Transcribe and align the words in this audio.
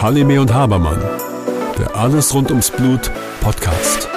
Halime 0.00 0.40
und 0.40 0.54
Habermann, 0.54 1.00
der 1.76 1.96
Alles 1.96 2.32
rund 2.32 2.50
ums 2.50 2.70
Blut 2.70 3.10
Podcast. 3.40 4.08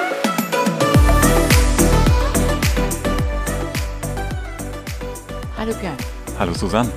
Hallo 5.58 5.74
Björn. 5.74 5.97
Hallo 6.38 6.54
Susanne. 6.54 6.92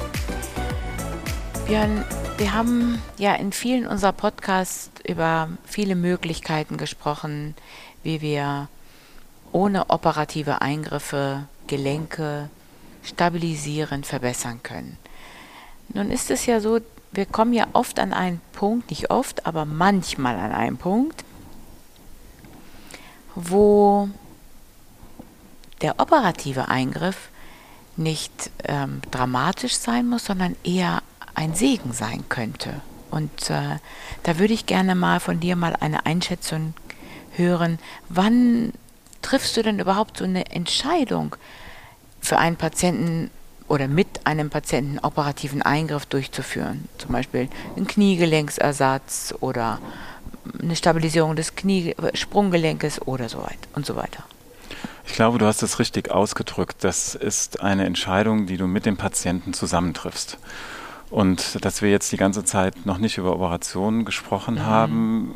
Björn, 1.67 2.05
wir 2.37 2.53
haben 2.53 3.01
ja 3.17 3.33
in 3.37 3.53
vielen 3.53 3.87
unserer 3.87 4.13
Podcasts 4.13 4.91
über 5.09 5.49
viele 5.65 5.95
Möglichkeiten 5.95 6.77
gesprochen, 6.77 7.55
wie 8.03 8.21
wir 8.21 8.69
ohne 9.51 9.89
operative 9.89 10.61
Eingriffe 10.61 11.45
Gelenke 11.69 12.51
stabilisieren, 13.03 14.05
verbessern 14.05 14.61
können. 14.63 14.97
Nun 15.89 16.11
ist 16.11 16.31
es 16.31 16.47
ja 16.47 16.61
so, 16.61 16.81
wir 17.13 17.27
kommen 17.27 17.53
ja 17.53 17.67
oft 17.73 17.99
an 17.99 18.13
einen 18.13 18.41
Punkt, 18.53 18.91
nicht 18.91 19.11
oft, 19.11 19.47
aber 19.47 19.65
manchmal 19.65 20.37
an 20.37 20.53
einen 20.53 20.79
Punkt, 20.79 21.25
wo 23.35 24.09
der 25.83 26.01
operative 26.01 26.69
Eingriff 26.69 27.29
nicht 27.97 28.51
ähm, 28.65 29.03
dramatisch 29.11 29.77
sein 29.77 30.09
muss, 30.09 30.25
sondern 30.25 30.57
eher 30.65 31.03
ein 31.35 31.55
Segen 31.55 31.93
sein 31.93 32.25
könnte. 32.29 32.81
Und 33.11 33.51
äh, 33.51 33.79
da 34.23 34.39
würde 34.39 34.55
ich 34.55 34.65
gerne 34.65 34.95
mal 34.95 35.21
von 35.21 35.41
dir 35.41 35.57
mal 35.57 35.77
eine 35.79 36.07
Einschätzung 36.07 36.73
hören. 37.33 37.79
Wann 38.09 38.73
triffst 39.21 39.57
du 39.57 39.63
denn 39.63 39.79
überhaupt 39.79 40.19
so 40.19 40.25
eine 40.25 40.51
Entscheidung 40.51 41.37
für 42.23 42.39
einen 42.39 42.57
Patienten 42.57 43.31
oder 43.69 43.89
mit 43.89 44.27
einem 44.27 44.49
Patienten 44.49 44.99
operativen 44.99 45.61
Eingriff 45.61 46.07
durchzuführen? 46.07 46.89
Zum 46.97 47.13
Beispiel 47.13 47.49
einen 47.77 47.87
Kniegelenksersatz 47.87 49.35
oder 49.41 49.81
eine 50.61 50.77
Stabilisierung 50.77 51.37
des 51.37 51.55
Knie 51.55 51.95
Sprunggelenkes 52.15 53.03
oder 53.07 53.29
so 53.29 53.39
weiter 53.39 53.69
und 53.75 53.85
so 53.85 53.97
weiter. 53.97 54.25
Ich 55.07 55.15
glaube, 55.15 55.39
du 55.39 55.47
hast 55.47 55.63
es 55.63 55.79
richtig 55.79 56.11
ausgedrückt. 56.11 56.77
Das 56.81 57.15
ist 57.15 57.61
eine 57.61 57.85
Entscheidung, 57.85 58.47
die 58.47 58.57
du 58.57 58.67
mit 58.67 58.87
dem 58.87 58.97
Patienten 58.97 59.53
zusammentriffst. 59.53 60.39
Und 61.11 61.63
dass 61.65 61.83
wir 61.83 61.91
jetzt 61.91 62.11
die 62.13 62.17
ganze 62.17 62.45
Zeit 62.45 62.87
noch 62.87 62.99
nicht 62.99 63.19
über 63.19 63.35
Operationen 63.35 64.05
gesprochen 64.05 64.55
mhm. 64.55 64.67
haben, 64.67 65.35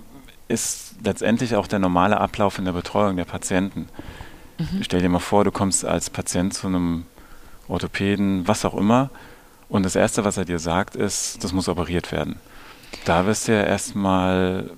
ist 0.49 0.95
letztendlich 1.05 1.57
auch 1.57 1.67
der 1.67 1.79
normale 1.79 2.19
Ablauf 2.19 2.59
in 2.59 2.65
der 2.65 2.73
Betreuung 2.73 3.17
der 3.17 3.25
Patienten. 3.25 3.89
Mhm. 4.59 4.83
Stell 4.83 5.01
dir 5.01 5.09
mal 5.09 5.19
vor, 5.19 5.45
du 5.45 5.51
kommst 5.51 5.85
als 5.85 6.11
Patient 6.11 6.55
zu 6.55 6.67
einem 6.67 7.05
Orthopäden, 7.69 8.47
was 8.47 8.65
auch 8.65 8.75
immer, 8.75 9.11
und 9.69 9.83
das 9.83 9.97
Erste, 9.97 10.25
was 10.25 10.37
er 10.37 10.45
dir 10.45 10.59
sagt, 10.59 10.95
ist, 10.95 11.43
das 11.43 11.53
muss 11.53 11.69
operiert 11.69 12.13
werden. 12.13 12.39
Da 13.05 13.27
wirst 13.27 13.49
du 13.49 13.53
ja 13.53 13.63
erstmal 13.63 14.71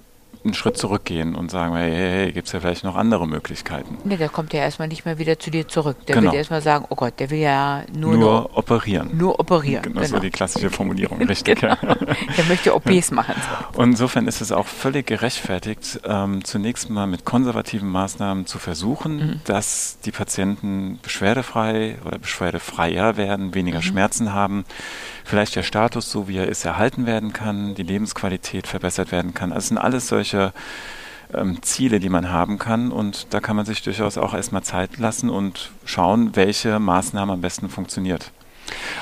einen 0.48 0.54
Schritt 0.54 0.76
zurückgehen 0.76 1.34
und 1.34 1.50
sagen, 1.50 1.74
hey, 1.76 1.90
hey, 1.90 2.10
hey 2.10 2.32
gibt 2.32 2.46
es 2.46 2.52
ja 2.52 2.60
vielleicht 2.60 2.84
noch 2.84 2.96
andere 2.96 3.26
Möglichkeiten. 3.28 3.98
Nee, 4.04 4.16
der 4.16 4.28
kommt 4.28 4.52
ja 4.52 4.60
erstmal 4.60 4.88
nicht 4.88 5.04
mehr 5.04 5.18
wieder 5.18 5.38
zu 5.38 5.50
dir 5.50 5.68
zurück. 5.68 5.96
Der 6.06 6.16
genau. 6.16 6.32
will 6.32 6.38
erstmal 6.38 6.62
sagen, 6.62 6.86
oh 6.88 6.94
Gott, 6.94 7.20
der 7.20 7.30
will 7.30 7.38
ja 7.38 7.84
nur, 7.96 8.16
nur 8.16 8.42
noch, 8.42 8.56
operieren. 8.56 9.16
Nur 9.16 9.38
operieren. 9.38 9.82
Genau, 9.82 10.00
genau. 10.00 10.16
so 10.16 10.18
die 10.18 10.30
klassische 10.30 10.70
Formulierung, 10.70 11.22
richtig. 11.28 11.60
genau. 11.60 11.76
Der 11.80 12.44
möchte 12.48 12.74
OPs 12.74 13.10
machen. 13.10 13.34
Und 13.74 13.90
insofern 13.90 14.26
ist 14.26 14.40
es 14.40 14.52
auch 14.52 14.66
völlig 14.66 15.06
gerechtfertigt, 15.06 16.00
ähm, 16.04 16.44
zunächst 16.44 16.90
mal 16.90 17.06
mit 17.06 17.24
konservativen 17.24 17.88
Maßnahmen 17.88 18.46
zu 18.46 18.58
versuchen, 18.58 19.16
mhm. 19.16 19.40
dass 19.44 19.98
die 20.04 20.12
Patienten 20.12 20.98
beschwerdefrei 21.02 21.96
oder 22.04 22.18
beschwerdefreier 22.18 23.16
werden, 23.16 23.54
weniger 23.54 23.78
mhm. 23.78 23.82
Schmerzen 23.82 24.32
haben 24.32 24.64
vielleicht 25.28 25.54
der 25.56 25.62
Status, 25.62 26.10
so 26.10 26.26
wie 26.26 26.38
er 26.38 26.48
ist, 26.48 26.64
erhalten 26.64 27.06
werden 27.06 27.32
kann, 27.32 27.74
die 27.74 27.82
Lebensqualität 27.82 28.66
verbessert 28.66 29.12
werden 29.12 29.34
kann. 29.34 29.52
Also 29.52 29.58
es 29.58 29.68
sind 29.68 29.78
alles 29.78 30.08
solche 30.08 30.52
ähm, 31.34 31.62
Ziele, 31.62 32.00
die 32.00 32.08
man 32.08 32.32
haben 32.32 32.58
kann 32.58 32.90
und 32.90 33.26
da 33.30 33.40
kann 33.40 33.54
man 33.54 33.66
sich 33.66 33.82
durchaus 33.82 34.16
auch 34.16 34.32
erstmal 34.32 34.62
Zeit 34.62 34.96
lassen 34.96 35.28
und 35.28 35.70
schauen, 35.84 36.34
welche 36.34 36.78
Maßnahme 36.78 37.34
am 37.34 37.40
besten 37.42 37.68
funktioniert. 37.68 38.32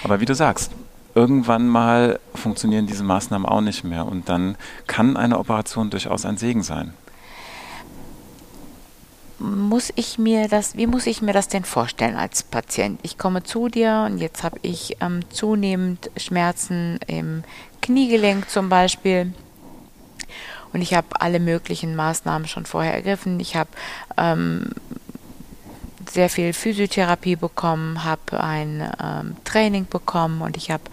Aber 0.03 0.21
wie 0.21 0.25
du 0.25 0.35
sagst, 0.35 0.73
irgendwann 1.15 1.69
mal 1.69 2.19
funktionieren 2.35 2.87
diese 2.87 3.05
Maßnahmen 3.05 3.47
auch 3.47 3.61
nicht 3.61 3.85
mehr 3.85 4.05
und 4.07 4.29
dann 4.29 4.57
kann 4.89 5.17
eine 5.17 5.39
Operation 5.39 5.91
durchaus 5.91 6.27
ein 6.27 6.37
Segen 6.37 6.63
sein 6.63 6.93
muss 9.39 9.93
ich 9.97 10.19
mir 10.19 10.49
das, 10.49 10.77
wie 10.77 10.87
muss 10.87 11.07
ich 11.07 11.23
mir 11.23 11.33
das 11.33 11.49
denn 11.49 11.65
vorstellen 11.65 12.17
als 12.17 12.43
Patient? 12.43 12.99
Ich 13.03 13.19
komme 13.19 13.43
zu 13.43 13.69
dir 13.69 14.07
und 14.07 14.19
jetzt 14.19 14.43
habe 14.43 14.59
ich 14.63 14.97
ähm, 15.01 15.21
zunehmend 15.31 16.11
Schmerzen 16.17 16.99
im 17.07 17.45
Kniegelenk 17.83 18.49
zum 18.49 18.69
Beispiel. 18.69 19.33
Und 20.73 20.83
ich 20.83 20.95
habe 20.95 21.21
alle 21.21 21.41
möglichen 21.41 21.97
Maßnahmen 21.97 22.49
schon 22.49 22.67
vorher 22.67 22.95
ergriffen. 22.95 23.39
Ich 23.41 23.57
habe 23.57 23.71
ähm, 24.17 24.71
sehr 26.11 26.29
viel 26.29 26.53
Physiotherapie 26.53 27.37
bekommen, 27.37 28.05
habe 28.05 28.43
ein 28.43 28.91
ähm, 29.03 29.37
Training 29.45 29.87
bekommen 29.89 30.43
und 30.43 30.57
ich 30.57 30.71
habe 30.71 30.85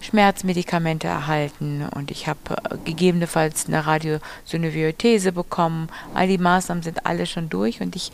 Schmerzmedikamente 0.00 1.06
erhalten 1.06 1.86
und 1.94 2.10
ich 2.10 2.26
habe 2.26 2.38
äh, 2.70 2.76
gegebenenfalls 2.84 3.66
eine 3.66 3.86
Radiosynoviothese 3.86 5.32
bekommen. 5.32 5.88
All 6.14 6.26
die 6.26 6.38
Maßnahmen 6.38 6.82
sind 6.82 7.06
alle 7.06 7.26
schon 7.26 7.48
durch 7.48 7.80
und 7.80 7.96
ich, 7.96 8.10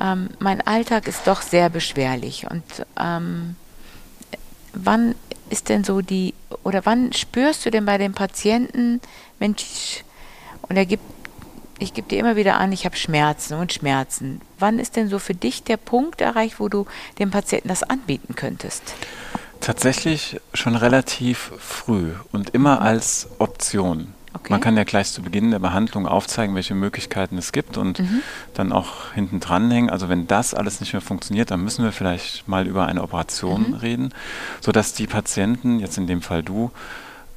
ähm, 0.00 0.30
mein 0.38 0.60
Alltag 0.66 1.06
ist 1.06 1.26
doch 1.26 1.42
sehr 1.42 1.68
beschwerlich. 1.68 2.46
Und 2.50 2.64
ähm, 2.98 3.56
wann 4.72 5.14
ist 5.50 5.68
denn 5.68 5.84
so 5.84 6.00
die, 6.00 6.34
oder 6.62 6.86
wann 6.86 7.12
spürst 7.12 7.66
du 7.66 7.70
denn 7.70 7.84
bei 7.84 7.98
dem 7.98 8.14
Patienten, 8.14 9.00
Mensch, 9.38 10.04
und 10.62 10.76
er 10.76 10.86
gibt 10.86 11.04
ich 11.78 11.94
gebe 11.94 12.08
dir 12.08 12.20
immer 12.20 12.36
wieder 12.36 12.58
an, 12.58 12.70
ich 12.70 12.84
habe 12.84 12.96
Schmerzen 12.96 13.54
und 13.54 13.72
Schmerzen. 13.72 14.40
Wann 14.60 14.78
ist 14.78 14.94
denn 14.94 15.08
so 15.08 15.18
für 15.18 15.34
dich 15.34 15.64
der 15.64 15.76
Punkt 15.76 16.20
erreicht, 16.20 16.60
wo 16.60 16.68
du 16.68 16.86
dem 17.18 17.32
Patienten 17.32 17.68
das 17.68 17.82
anbieten 17.82 18.36
könntest? 18.36 18.94
Tatsächlich 19.62 20.40
schon 20.54 20.74
relativ 20.74 21.52
früh 21.58 22.10
und 22.32 22.50
immer 22.50 22.82
als 22.82 23.28
Option. 23.38 24.12
Okay. 24.34 24.50
Man 24.50 24.60
kann 24.60 24.76
ja 24.76 24.84
gleich 24.84 25.12
zu 25.12 25.22
Beginn 25.22 25.50
der 25.50 25.58
Behandlung 25.58 26.06
aufzeigen, 26.06 26.54
welche 26.54 26.74
Möglichkeiten 26.74 27.38
es 27.38 27.52
gibt 27.52 27.76
und 27.76 28.00
mhm. 28.00 28.22
dann 28.54 28.72
auch 28.72 29.12
hinten 29.12 29.40
dranhängen. 29.40 29.88
Also 29.88 30.08
wenn 30.08 30.26
das 30.26 30.52
alles 30.52 30.80
nicht 30.80 30.92
mehr 30.92 31.02
funktioniert, 31.02 31.50
dann 31.50 31.62
müssen 31.62 31.84
wir 31.84 31.92
vielleicht 31.92 32.48
mal 32.48 32.66
über 32.66 32.86
eine 32.86 33.02
Operation 33.02 33.68
mhm. 33.68 33.74
reden, 33.74 34.14
sodass 34.60 34.94
die 34.94 35.06
Patienten, 35.06 35.80
jetzt 35.80 35.96
in 35.96 36.06
dem 36.06 36.22
Fall 36.22 36.42
du, 36.42 36.70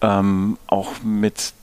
ähm, 0.02 0.58
auch 0.68 0.94
mit 1.04 1.54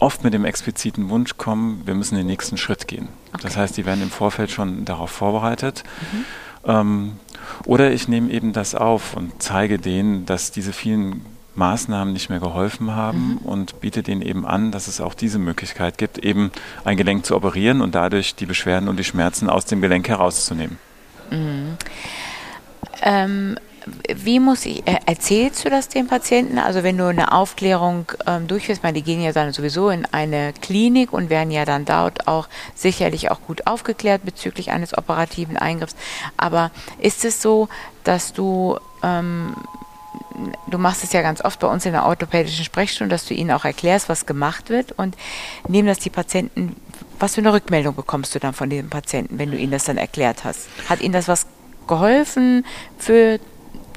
oft 0.00 0.22
mit 0.22 0.34
dem 0.34 0.44
expliziten 0.44 1.08
Wunsch 1.08 1.36
kommen, 1.36 1.82
wir 1.86 1.94
müssen 1.94 2.16
den 2.16 2.26
nächsten 2.26 2.56
Schritt 2.56 2.86
gehen. 2.86 3.08
Okay. 3.32 3.42
Das 3.42 3.56
heißt, 3.56 3.76
die 3.76 3.86
werden 3.86 4.02
im 4.02 4.10
Vorfeld 4.10 4.50
schon 4.50 4.84
darauf 4.84 5.10
vorbereitet. 5.10 5.82
Mhm. 6.12 6.24
Ähm, 6.64 7.12
oder 7.64 7.92
ich 7.92 8.08
nehme 8.08 8.30
eben 8.30 8.52
das 8.52 8.74
auf 8.74 9.16
und 9.16 9.42
zeige 9.42 9.78
denen, 9.78 10.26
dass 10.26 10.50
diese 10.50 10.72
vielen 10.72 11.24
Maßnahmen 11.54 12.12
nicht 12.12 12.30
mehr 12.30 12.40
geholfen 12.40 12.94
haben 12.94 13.38
mhm. 13.42 13.48
und 13.48 13.80
biete 13.80 14.02
denen 14.02 14.22
eben 14.22 14.46
an, 14.46 14.72
dass 14.72 14.88
es 14.88 15.00
auch 15.00 15.14
diese 15.14 15.38
Möglichkeit 15.38 15.98
gibt, 15.98 16.18
eben 16.18 16.50
ein 16.84 16.96
Gelenk 16.96 17.26
zu 17.26 17.36
operieren 17.36 17.80
und 17.80 17.94
dadurch 17.94 18.34
die 18.34 18.46
Beschwerden 18.46 18.88
und 18.88 18.98
die 18.98 19.04
Schmerzen 19.04 19.50
aus 19.50 19.64
dem 19.64 19.80
Gelenk 19.80 20.08
herauszunehmen. 20.08 20.78
Mhm. 21.30 21.76
Ähm, 23.02 23.56
wie 24.14 24.40
muss 24.40 24.66
ich, 24.66 24.82
erzählst 25.06 25.64
du 25.64 25.70
das 25.70 25.88
dem 25.88 26.06
Patienten? 26.06 26.58
Also 26.58 26.82
wenn 26.82 26.96
du 26.98 27.06
eine 27.06 27.32
Aufklärung 27.32 28.10
ähm, 28.26 28.46
durchführst, 28.46 28.82
meine, 28.82 28.94
die 28.94 29.02
gehen 29.02 29.22
ja 29.22 29.32
dann 29.32 29.52
sowieso 29.52 29.90
in 29.90 30.06
eine 30.06 30.52
Klinik 30.60 31.12
und 31.12 31.30
werden 31.30 31.50
ja 31.50 31.64
dann 31.64 31.84
dort 31.84 32.28
auch 32.28 32.48
sicherlich 32.74 33.30
auch 33.30 33.40
gut 33.42 33.66
aufgeklärt 33.66 34.24
bezüglich 34.24 34.70
eines 34.70 34.96
operativen 34.96 35.56
Eingriffs. 35.56 35.96
Aber 36.36 36.70
ist 36.98 37.24
es 37.24 37.40
so, 37.42 37.68
dass 38.04 38.32
du 38.32 38.78
ähm, 39.02 39.54
du 40.66 40.78
machst 40.78 41.04
es 41.04 41.12
ja 41.12 41.22
ganz 41.22 41.42
oft 41.44 41.60
bei 41.60 41.68
uns 41.68 41.86
in 41.86 41.92
der 41.92 42.06
orthopädischen 42.06 42.64
Sprechstunde, 42.64 43.14
dass 43.14 43.26
du 43.26 43.34
ihnen 43.34 43.50
auch 43.50 43.64
erklärst, 43.64 44.08
was 44.08 44.26
gemacht 44.26 44.70
wird 44.70 44.92
und 44.92 45.16
nehmen 45.68 45.88
das 45.88 45.98
die 45.98 46.10
Patienten, 46.10 46.76
was 47.18 47.34
für 47.34 47.40
eine 47.40 47.52
Rückmeldung 47.52 47.94
bekommst 47.94 48.34
du 48.34 48.38
dann 48.38 48.54
von 48.54 48.70
dem 48.70 48.90
Patienten, 48.90 49.38
wenn 49.38 49.50
du 49.50 49.56
ihnen 49.56 49.72
das 49.72 49.84
dann 49.84 49.98
erklärt 49.98 50.44
hast? 50.44 50.68
Hat 50.88 51.00
ihnen 51.00 51.12
das 51.12 51.28
was 51.28 51.46
geholfen 51.86 52.64
für 52.98 53.40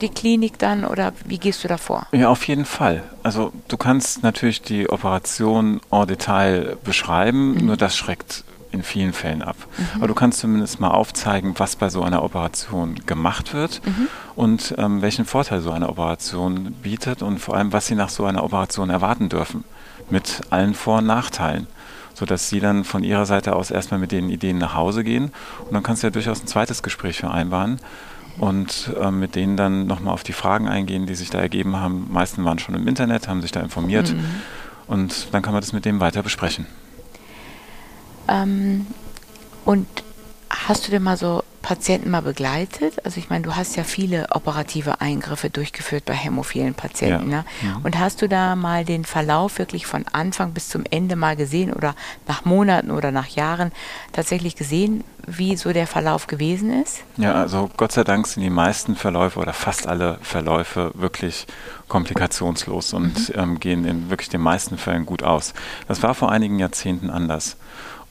die 0.01 0.09
Klinik 0.09 0.59
dann 0.59 0.85
oder 0.85 1.13
wie 1.25 1.37
gehst 1.37 1.63
du 1.63 1.67
da 1.67 1.77
vor? 1.77 2.07
Ja, 2.11 2.29
auf 2.29 2.47
jeden 2.47 2.65
Fall. 2.65 3.03
Also 3.23 3.51
du 3.67 3.77
kannst 3.77 4.23
natürlich 4.23 4.61
die 4.61 4.89
Operation 4.89 5.81
en 5.91 6.07
Detail 6.07 6.77
beschreiben, 6.83 7.55
mhm. 7.55 7.65
nur 7.67 7.77
das 7.77 7.95
schreckt 7.95 8.43
in 8.71 8.83
vielen 8.83 9.13
Fällen 9.13 9.43
ab. 9.43 9.55
Mhm. 9.77 9.85
Aber 9.95 10.07
du 10.07 10.15
kannst 10.15 10.39
zumindest 10.39 10.79
mal 10.79 10.89
aufzeigen, 10.89 11.53
was 11.57 11.75
bei 11.75 11.89
so 11.89 12.01
einer 12.01 12.23
Operation 12.23 12.95
gemacht 13.05 13.53
wird 13.53 13.81
mhm. 13.85 14.07
und 14.35 14.75
ähm, 14.77 15.01
welchen 15.01 15.25
Vorteil 15.25 15.61
so 15.61 15.71
eine 15.71 15.89
Operation 15.89 16.73
bietet 16.81 17.21
und 17.21 17.37
vor 17.37 17.55
allem, 17.55 17.71
was 17.71 17.85
sie 17.85 17.95
nach 17.95 18.09
so 18.09 18.25
einer 18.25 18.43
Operation 18.43 18.89
erwarten 18.89 19.29
dürfen, 19.29 19.63
mit 20.09 20.41
allen 20.49 20.73
Vor- 20.73 20.97
und 20.97 21.05
Nachteilen 21.05 21.67
sodass 22.13 22.49
sie 22.49 22.59
dann 22.59 22.83
von 22.83 23.03
ihrer 23.03 23.25
Seite 23.25 23.55
aus 23.55 23.71
erstmal 23.71 23.99
mit 23.99 24.11
den 24.11 24.29
Ideen 24.29 24.57
nach 24.57 24.75
Hause 24.75 25.03
gehen. 25.03 25.31
Und 25.65 25.73
dann 25.73 25.83
kannst 25.83 26.03
du 26.03 26.07
ja 26.07 26.11
durchaus 26.11 26.41
ein 26.41 26.47
zweites 26.47 26.83
Gespräch 26.83 27.17
vereinbaren, 27.17 27.79
und 28.37 28.91
äh, 28.99 29.11
mit 29.11 29.35
denen 29.35 29.57
dann 29.57 29.85
nochmal 29.87 30.13
auf 30.13 30.23
die 30.23 30.33
Fragen 30.33 30.67
eingehen, 30.67 31.05
die 31.05 31.15
sich 31.15 31.29
da 31.29 31.39
ergeben 31.39 31.75
haben. 31.75 32.05
Die 32.07 32.13
meisten 32.13 32.43
waren 32.45 32.59
schon 32.59 32.75
im 32.75 32.87
Internet, 32.87 33.27
haben 33.27 33.41
sich 33.41 33.51
da 33.51 33.59
informiert 33.59 34.13
mhm. 34.13 34.25
und 34.87 35.27
dann 35.33 35.41
kann 35.41 35.53
man 35.53 35.61
das 35.61 35.73
mit 35.73 35.85
dem 35.85 35.99
weiter 35.99 36.23
besprechen. 36.23 36.65
Ähm, 38.27 38.87
und 39.65 39.87
hast 40.49 40.87
du 40.87 40.91
denn 40.91 41.03
mal 41.03 41.17
so 41.17 41.42
Patienten 41.63 42.11
mal 42.11 42.21
begleitet? 42.21 43.03
Also 43.05 43.17
ich 43.19 43.29
meine, 43.29 43.43
du 43.43 43.55
hast 43.55 43.75
ja 43.75 43.83
viele 43.83 44.27
operative 44.31 45.01
Eingriffe 45.01 45.49
durchgeführt 45.49 46.03
bei 46.05 46.13
hämophilen 46.13 46.75
Patienten. 46.75 47.31
Ja. 47.31 47.37
Ne? 47.37 47.45
Und 47.83 47.97
hast 47.97 48.21
du 48.21 48.29
da 48.29 48.55
mal 48.55 48.85
den 48.85 49.05
Verlauf 49.05 49.57
wirklich 49.57 49.87
von 49.87 50.05
Anfang 50.11 50.51
bis 50.51 50.69
zum 50.69 50.83
Ende 50.91 51.15
mal 51.15 51.35
gesehen 51.35 51.73
oder 51.73 51.95
nach 52.27 52.45
Monaten 52.45 52.91
oder 52.91 53.11
nach 53.11 53.27
Jahren 53.27 53.71
tatsächlich 54.11 54.55
gesehen, 54.55 55.05
wie 55.25 55.55
so 55.55 55.71
der 55.71 55.87
Verlauf 55.87 56.27
gewesen 56.27 56.83
ist? 56.83 56.99
Ja, 57.15 57.33
also 57.35 57.69
Gott 57.77 57.93
sei 57.93 58.03
Dank 58.03 58.27
sind 58.27 58.43
die 58.43 58.49
meisten 58.49 58.97
Verläufe 58.97 59.39
oder 59.39 59.53
fast 59.53 59.87
alle 59.87 60.19
Verläufe 60.21 60.91
wirklich 60.95 61.47
komplikationslos 61.87 62.93
und 62.93 63.29
mhm. 63.29 63.41
ähm, 63.41 63.59
gehen 63.61 63.85
in 63.85 64.09
wirklich 64.09 64.29
den 64.29 64.41
meisten 64.41 64.77
Fällen 64.77 65.05
gut 65.05 65.23
aus. 65.23 65.53
Das 65.87 66.03
war 66.03 66.13
vor 66.13 66.29
einigen 66.29 66.59
Jahrzehnten 66.59 67.09
anders. 67.09 67.55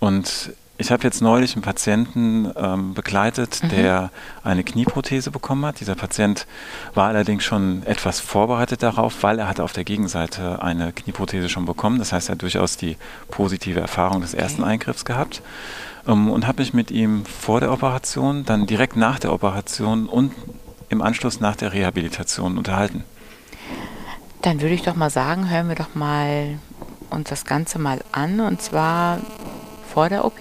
Und 0.01 0.55
ich 0.79 0.91
habe 0.91 1.05
jetzt 1.05 1.21
neulich 1.21 1.55
einen 1.55 1.63
Patienten 1.63 2.51
ähm, 2.57 2.95
begleitet, 2.95 3.63
mhm. 3.63 3.69
der 3.69 4.11
eine 4.43 4.65
Knieprothese 4.65 5.31
bekommen 5.31 5.65
hat. 5.67 5.81
Dieser 5.81 5.95
Patient 5.95 6.47
war 6.95 7.09
allerdings 7.09 7.45
schon 7.45 7.83
etwas 7.85 8.21
vorbereitet 8.21 8.83
darauf, 8.83 9.23
weil 9.23 9.39
er 9.39 9.49
hatte 9.49 9.65
auf 9.65 9.73
der 9.73 9.85
Gegenseite 9.85 10.63
eine 10.63 10.93
Knieprothese 10.93 11.49
schon 11.49 11.67
bekommen. 11.67 11.99
Das 11.99 12.13
heißt, 12.13 12.29
er 12.29 12.33
hat 12.33 12.43
durchaus 12.43 12.77
die 12.77 12.97
positive 13.31 13.81
Erfahrung 13.81 14.23
des 14.23 14.35
ersten 14.35 14.65
Eingriffs 14.65 15.05
gehabt 15.05 15.43
ähm, 16.07 16.31
und 16.31 16.47
habe 16.47 16.63
mich 16.63 16.75
mit 16.75 16.91
ihm 16.91 17.27
vor 17.27 17.61
der 17.61 17.71
Operation, 17.71 18.45
dann 18.45 18.67
direkt 18.67 18.97
nach 18.97 19.19
der 19.19 19.33
Operation 19.33 20.09
und 20.09 20.33
im 20.89 21.03
Anschluss 21.03 21.41
nach 21.41 21.57
der 21.57 21.73
Rehabilitation 21.73 22.59
unterhalten. 22.59 23.05
Dann 24.43 24.61
würde 24.61 24.75
ich 24.75 24.83
doch 24.83 24.97
mal 24.97 25.11
sagen, 25.11 25.49
hören 25.49 25.69
wir 25.69 25.77
doch 25.77 25.95
mal 25.95 26.59
uns 27.11 27.29
das 27.29 27.45
Ganze 27.45 27.79
mal 27.79 28.01
an. 28.11 28.41
Und 28.41 28.61
zwar 28.61 29.19
vor 29.93 30.09
der 30.09 30.25
OP 30.25 30.41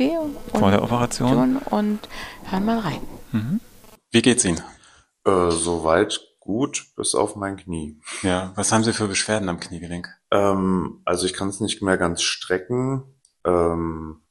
vor 0.54 0.72
der 0.72 0.82
Operation 0.82 1.58
und 1.58 2.00
hören 2.46 2.66
mal 2.66 2.80
rein. 2.80 3.02
Mhm. 3.34 3.60
Wie 4.10 4.22
geht's 4.22 4.46
Ihnen? 4.46 4.62
Äh, 5.26 5.52
soweit 5.52 6.22
gut, 6.40 6.88
bis 6.96 7.16
auf 7.16 7.36
mein 7.36 7.58
Knie. 7.58 8.00
Ja, 8.22 8.54
was 8.56 8.72
haben 8.72 8.86
Sie 8.86 8.94
für 8.94 9.10
Beschwerden 9.10 9.50
am 9.50 9.60
Kniegelenk? 9.60 10.08
Ähm, 10.32 11.02
also 11.04 11.26
ich 11.26 11.34
kann 11.34 11.50
es 11.50 11.60
nicht 11.60 11.82
mehr 11.82 11.98
ganz 11.98 12.22
strecken. 12.22 13.04
Ähm, 13.46 14.22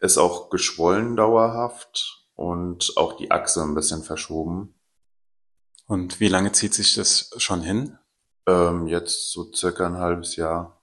ist 0.00 0.16
auch 0.16 0.48
geschwollen 0.48 1.14
dauerhaft 1.14 2.26
und 2.34 2.94
auch 2.96 3.16
die 3.16 3.30
Achse 3.30 3.62
ein 3.62 3.74
bisschen 3.74 4.02
verschoben. 4.02 4.74
Und 5.86 6.20
wie 6.20 6.28
lange 6.28 6.52
zieht 6.52 6.72
sich 6.72 6.94
das 6.94 7.30
schon 7.36 7.60
hin? 7.60 7.98
Ähm, 8.46 8.86
jetzt 8.88 9.30
so 9.30 9.52
circa 9.52 9.86
ein 9.86 9.98
halbes 9.98 10.36
Jahr. 10.36 10.82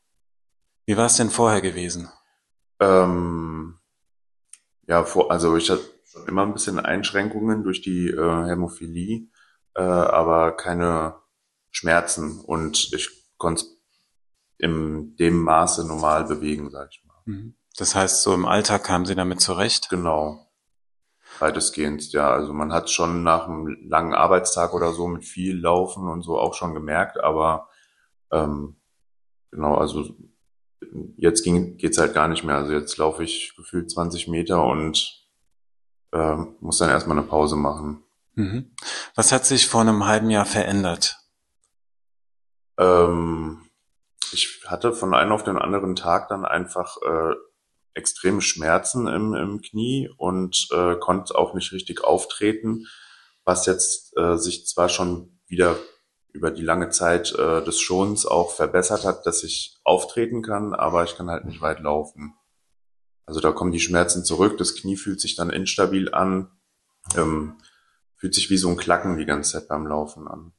Wie 0.86 0.98
war 0.98 1.07
es 1.07 1.18
denn 1.18 1.31
vorher 1.31 1.62
gewesen? 1.62 2.10
Ähm, 2.80 3.80
ja, 4.88 5.04
vor, 5.04 5.31
also 5.31 5.56
ich 5.58 5.70
hatte 5.70 5.84
schon 6.06 6.28
immer 6.28 6.44
ein 6.44 6.54
bisschen 6.54 6.80
Einschränkungen 6.80 7.64
durch 7.64 7.81
die 7.81 8.08
äh, 8.08 8.46
Hämophilie, 8.46 9.28
äh, 9.76 9.81
aber 9.81 10.54
keine 10.54 11.16
Schmerzen 11.72 12.42
und 12.42 12.92
ich 12.94 13.10
konnte 13.38 13.64
es 13.64 13.80
in 14.58 15.16
dem 15.18 15.42
Maße 15.44 15.88
normal 15.88 16.26
bewegen, 16.26 16.70
sag 16.70 16.90
ich 16.92 17.04
mal. 17.06 17.22
Mhm. 17.26 17.56
Das 17.78 17.96
heißt, 17.96 18.24
so 18.24 18.34
im 18.34 18.46
Alltag 18.46 18.84
kamen 18.84 19.06
Sie 19.06 19.16
damit 19.16 19.40
zurecht? 19.40 19.90
Genau. 19.90 20.46
Weitestgehend, 21.40 22.12
ja. 22.12 22.31
Also 22.31 22.54
man 22.54 22.74
hat 22.74 22.90
schon 22.90 23.24
nach 23.24 23.48
einem 23.48 23.68
langen 23.88 24.14
Arbeitstag 24.14 24.74
oder 24.74 24.92
so 24.92 25.08
mit 25.08 25.24
viel 25.24 25.58
Laufen 25.58 26.08
und 26.08 26.24
so 26.24 26.38
auch 26.38 26.56
schon 26.56 26.74
gemerkt, 26.74 27.20
aber 27.20 27.70
ähm, 28.31 28.76
genau, 29.52 29.76
also 29.76 30.04
jetzt 31.18 31.44
ging, 31.44 31.78
geht's 31.78 31.98
halt 31.98 32.14
gar 32.14 32.28
nicht 32.28 32.44
mehr. 32.44 32.56
Also 32.56 32.74
jetzt 32.74 32.98
laufe 32.98 33.24
ich 33.24 33.56
gefühlt 33.56 33.90
20 33.92 34.28
Meter 34.28 34.64
und 34.64 35.26
äh, 36.12 36.36
muss 36.60 36.78
dann 36.78 36.90
erstmal 36.90 37.18
eine 37.18 37.28
Pause 37.28 37.56
machen. 37.56 38.04
Mhm. 38.36 38.72
Was 39.16 39.32
hat 39.32 39.46
sich 39.46 39.68
vor 39.68 39.82
einem 39.82 40.06
halben 40.06 40.30
Jahr 40.30 40.46
verändert? 40.46 41.18
Ähm, 42.78 43.62
ich 44.32 44.62
hatte 44.66 44.94
von 44.94 45.14
einem 45.14 45.32
auf 45.32 45.44
den 45.44 45.58
anderen 45.58 45.96
Tag 45.96 46.30
dann 46.30 46.46
einfach 46.46 46.98
äh, 47.02 47.36
extreme 47.94 48.42
Schmerzen 48.42 49.08
im, 49.08 49.34
im 49.34 49.62
Knie 49.62 50.10
und 50.18 50.68
äh, 50.72 50.96
konnte 50.96 51.36
auch 51.36 51.54
nicht 51.54 51.72
richtig 51.74 52.04
auftreten, 52.04 52.88
was 53.44 53.66
jetzt 53.66 54.16
äh, 54.18 54.38
sich 54.38 54.68
zwar 54.68 54.90
schon 54.90 55.40
wieder 55.48 55.76
über 56.31 56.52
die 56.52 56.62
lange 56.62 56.90
Zeit 56.90 57.34
äh, 57.38 57.64
des 57.64 57.80
Schonens 57.80 58.26
auch 58.26 58.52
verbessert 58.52 59.06
hat, 59.06 59.26
dass 59.26 59.44
ich 59.44 59.80
auftreten 59.84 60.42
kann, 60.42 60.74
aber 60.74 61.04
ich 61.04 61.16
kann 61.16 61.30
halt 61.30 61.46
nicht 61.46 61.62
weit 61.62 61.80
laufen. 61.80 62.36
Also 63.26 63.40
da 63.40 63.52
kommen 63.52 63.72
die 63.72 63.80
Schmerzen 63.80 64.26
zurück, 64.26 64.58
das 64.58 64.76
Knie 64.76 64.98
fühlt 64.98 65.22
sich 65.22 65.36
dann 65.36 65.50
instabil 65.50 66.14
an, 66.14 66.50
ähm, 67.16 67.56
fühlt 68.16 68.34
sich 68.34 68.50
wie 68.50 68.58
so 68.58 68.70
ein 68.70 68.78
Klacken 68.78 69.18
die 69.18 69.26
ganze 69.26 69.54
Zeit 69.54 69.68
beim 69.68 69.88
Laufen 69.88 70.28
an. 70.28 70.52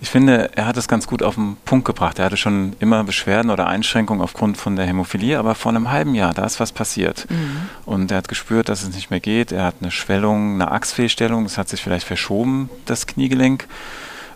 Ich 0.00 0.10
finde, 0.10 0.50
er 0.54 0.66
hat 0.66 0.76
es 0.76 0.88
ganz 0.88 1.06
gut 1.06 1.22
auf 1.22 1.34
den 1.34 1.56
Punkt 1.64 1.84
gebracht. 1.84 2.18
Er 2.18 2.26
hatte 2.26 2.36
schon 2.36 2.74
immer 2.80 3.04
Beschwerden 3.04 3.50
oder 3.50 3.66
Einschränkungen 3.66 4.22
aufgrund 4.22 4.56
von 4.56 4.76
der 4.76 4.86
Hämophilie, 4.86 5.38
aber 5.38 5.54
vor 5.54 5.70
einem 5.70 5.90
halben 5.90 6.14
Jahr, 6.14 6.34
da 6.34 6.44
ist 6.44 6.60
was 6.60 6.72
passiert. 6.72 7.26
Mhm. 7.30 7.68
Und 7.84 8.10
er 8.10 8.18
hat 8.18 8.28
gespürt, 8.28 8.68
dass 8.68 8.82
es 8.82 8.94
nicht 8.94 9.10
mehr 9.10 9.20
geht. 9.20 9.52
Er 9.52 9.64
hat 9.64 9.76
eine 9.80 9.90
Schwellung, 9.90 10.54
eine 10.54 10.70
Achsfehlstellung, 10.70 11.44
es 11.44 11.58
hat 11.58 11.68
sich 11.68 11.82
vielleicht 11.82 12.06
verschoben, 12.06 12.70
das 12.86 13.06
Kniegelenk 13.06 13.68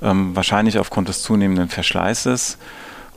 ähm, 0.02 0.34
wahrscheinlich 0.34 0.78
aufgrund 0.78 1.08
des 1.08 1.22
zunehmenden 1.22 1.68
Verschleißes. 1.68 2.58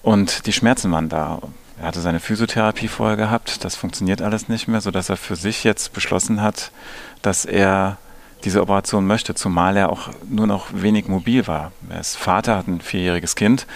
Und 0.02 0.46
die 0.46 0.54
Schmerzen 0.54 0.92
waren 0.92 1.10
da. 1.10 1.40
Er 1.80 1.88
hatte 1.88 2.00
seine 2.02 2.20
Physiotherapie 2.20 2.88
vorher 2.88 3.18
gehabt, 3.18 3.64
das 3.64 3.76
funktioniert 3.76 4.22
alles 4.22 4.50
nicht 4.50 4.68
mehr, 4.68 4.82
sodass 4.82 5.10
er 5.10 5.18
für 5.18 5.36
sich 5.36 5.64
jetzt 5.64 5.94
beschlossen 5.94 6.42
hat, 6.42 6.72
dass 7.22 7.46
er 7.46 7.98
diese 8.44 8.62
Operation 8.62 9.06
möchte, 9.06 9.36
zumal 9.36 9.78
er 9.78 9.92
auch 9.92 10.10
nur 10.28 10.48
noch 10.48 10.68
wenig 10.74 11.08
mobil 11.08 11.46
war. 11.48 11.72
Er 11.90 12.00
ist 12.00 12.16
Vater, 12.16 12.58
hat 12.58 12.68
ein 12.68 12.82
vierjähriges 12.82 13.36
Kind 13.36 13.68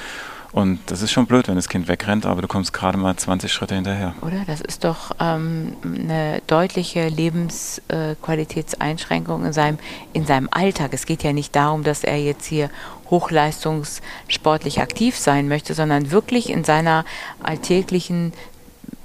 und 0.54 0.80
das 0.88 1.02
ist 1.02 1.12
schon 1.12 1.28
blöd, 1.28 1.48
wenn 1.48 1.56
das 1.56 1.70
Kind 1.70 1.88
wegrennt, 1.88 2.26
aber 2.26 2.42
du 2.42 2.50
kommst 2.50 2.74
gerade 2.74 2.98
mal 2.98 3.16
20 3.16 3.54
Schritte 3.54 3.76
hinterher. 3.76 4.14
Oder? 4.22 4.44
Das 4.46 4.60
ist 4.60 4.84
doch 4.84 5.12
ähm, 5.20 5.78
eine 5.84 6.42
deutliche 6.48 7.08
Lebensqualitätseinschränkung 7.08 9.46
in 9.46 9.54
seinem, 9.54 9.78
in 10.12 10.26
seinem 10.26 10.50
Alltag. 10.52 10.92
Es 10.94 11.06
geht 11.06 11.24
ja 11.24 11.32
nicht 11.32 11.56
darum, 11.56 11.84
dass 11.84 12.04
er 12.04 12.18
jetzt 12.18 12.44
hier 12.46 12.70
hochleistungssportlich 13.10 14.82
aktiv 14.82 15.18
sein 15.18 15.48
möchte, 15.48 15.74
sondern 15.74 16.12
wirklich 16.12 16.50
in 16.50 16.66
seiner 16.66 17.06
alltäglichen, 17.42 18.34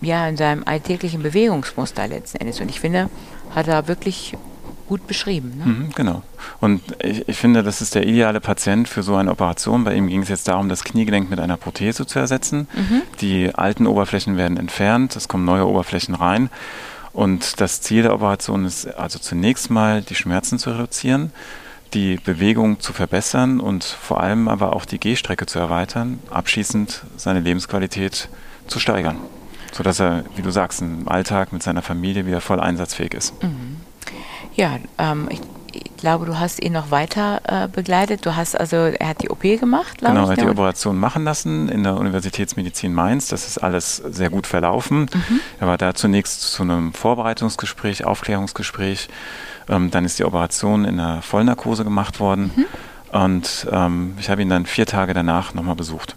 ja, 0.00 0.28
in 0.28 0.36
seinem 0.36 0.64
alltäglichen 0.64 1.22
Bewegungsmuster 1.22 2.08
letzten 2.08 2.38
Endes. 2.38 2.60
Und 2.60 2.70
ich 2.70 2.80
finde, 2.80 3.08
hat 3.54 3.68
er 3.68 3.86
wirklich 3.86 4.34
gut 4.86 5.06
beschrieben. 5.06 5.54
Ne? 5.58 5.66
Mhm, 5.66 5.92
genau. 5.94 6.22
Und 6.60 6.82
ich, 7.02 7.28
ich, 7.28 7.36
finde, 7.36 7.62
das 7.62 7.80
ist 7.80 7.94
der 7.94 8.06
ideale 8.06 8.40
Patient 8.40 8.88
für 8.88 9.02
so 9.02 9.16
eine 9.16 9.30
Operation. 9.30 9.84
Bei 9.84 9.94
ihm 9.94 10.08
ging 10.08 10.22
es 10.22 10.28
jetzt 10.28 10.48
darum, 10.48 10.68
das 10.68 10.84
Kniegelenk 10.84 11.30
mit 11.30 11.40
einer 11.40 11.56
Prothese 11.56 12.06
zu 12.06 12.18
ersetzen. 12.18 12.68
Mhm. 12.74 13.02
Die 13.20 13.54
alten 13.54 13.86
Oberflächen 13.86 14.36
werden 14.36 14.56
entfernt, 14.56 15.16
es 15.16 15.28
kommen 15.28 15.44
neue 15.44 15.66
Oberflächen 15.66 16.14
rein. 16.14 16.50
Und 17.12 17.60
das 17.62 17.80
Ziel 17.80 18.02
der 18.02 18.14
Operation 18.14 18.66
ist 18.66 18.86
also 18.86 19.18
zunächst 19.18 19.70
mal, 19.70 20.02
die 20.02 20.14
Schmerzen 20.14 20.58
zu 20.58 20.70
reduzieren, 20.70 21.32
die 21.94 22.16
Bewegung 22.16 22.80
zu 22.80 22.92
verbessern 22.92 23.58
und 23.58 23.84
vor 23.84 24.20
allem 24.20 24.48
aber 24.48 24.76
auch 24.76 24.84
die 24.84 25.00
Gehstrecke 25.00 25.46
zu 25.46 25.58
erweitern, 25.58 26.18
abschließend 26.30 27.04
seine 27.16 27.40
Lebensqualität 27.40 28.28
zu 28.66 28.78
steigern, 28.80 29.16
sodass 29.72 30.00
er, 30.00 30.24
wie 30.34 30.42
du 30.42 30.50
sagst, 30.50 30.82
im 30.82 31.08
Alltag 31.08 31.54
mit 31.54 31.62
seiner 31.62 31.80
Familie 31.80 32.26
wieder 32.26 32.42
voll 32.42 32.60
einsatzfähig 32.60 33.14
ist. 33.14 33.42
Mhm. 33.42 33.80
Ja, 34.54 34.78
ähm, 34.98 35.28
ich, 35.30 35.40
ich, 35.72 35.96
glaube, 35.96 36.26
du 36.26 36.38
hast 36.38 36.62
ihn 36.62 36.72
noch 36.72 36.90
weiter 36.90 37.40
äh, 37.44 37.68
begleitet. 37.68 38.24
Du 38.24 38.36
hast 38.36 38.58
also, 38.58 38.76
er 38.76 39.08
hat 39.08 39.22
die 39.22 39.30
OP 39.30 39.42
gemacht, 39.42 39.98
glaube 39.98 40.14
genau, 40.14 40.24
ich. 40.24 40.28
Genau, 40.28 40.28
er 40.28 40.30
hat 40.30 40.38
die 40.38 40.48
Operation 40.48 40.98
machen 40.98 41.24
lassen 41.24 41.68
in 41.68 41.82
der 41.82 41.96
Universitätsmedizin 41.96 42.92
Mainz. 42.92 43.28
Das 43.28 43.46
ist 43.46 43.58
alles 43.58 43.96
sehr 43.96 44.30
gut 44.30 44.46
verlaufen. 44.46 45.02
Mhm. 45.12 45.40
Er 45.60 45.66
war 45.66 45.78
da 45.78 45.94
zunächst 45.94 46.52
zu 46.52 46.62
einem 46.62 46.92
Vorbereitungsgespräch, 46.92 48.04
Aufklärungsgespräch. 48.04 49.08
Ähm, 49.68 49.90
dann 49.90 50.04
ist 50.04 50.18
die 50.18 50.24
Operation 50.24 50.84
in 50.84 50.98
der 50.98 51.22
Vollnarkose 51.22 51.84
gemacht 51.84 52.20
worden. 52.20 52.50
Mhm. 52.54 52.64
Und 53.12 53.66
ähm, 53.70 54.14
ich 54.18 54.30
habe 54.30 54.42
ihn 54.42 54.48
dann 54.48 54.66
vier 54.66 54.86
Tage 54.86 55.14
danach 55.14 55.54
nochmal 55.54 55.76
besucht. 55.76 56.16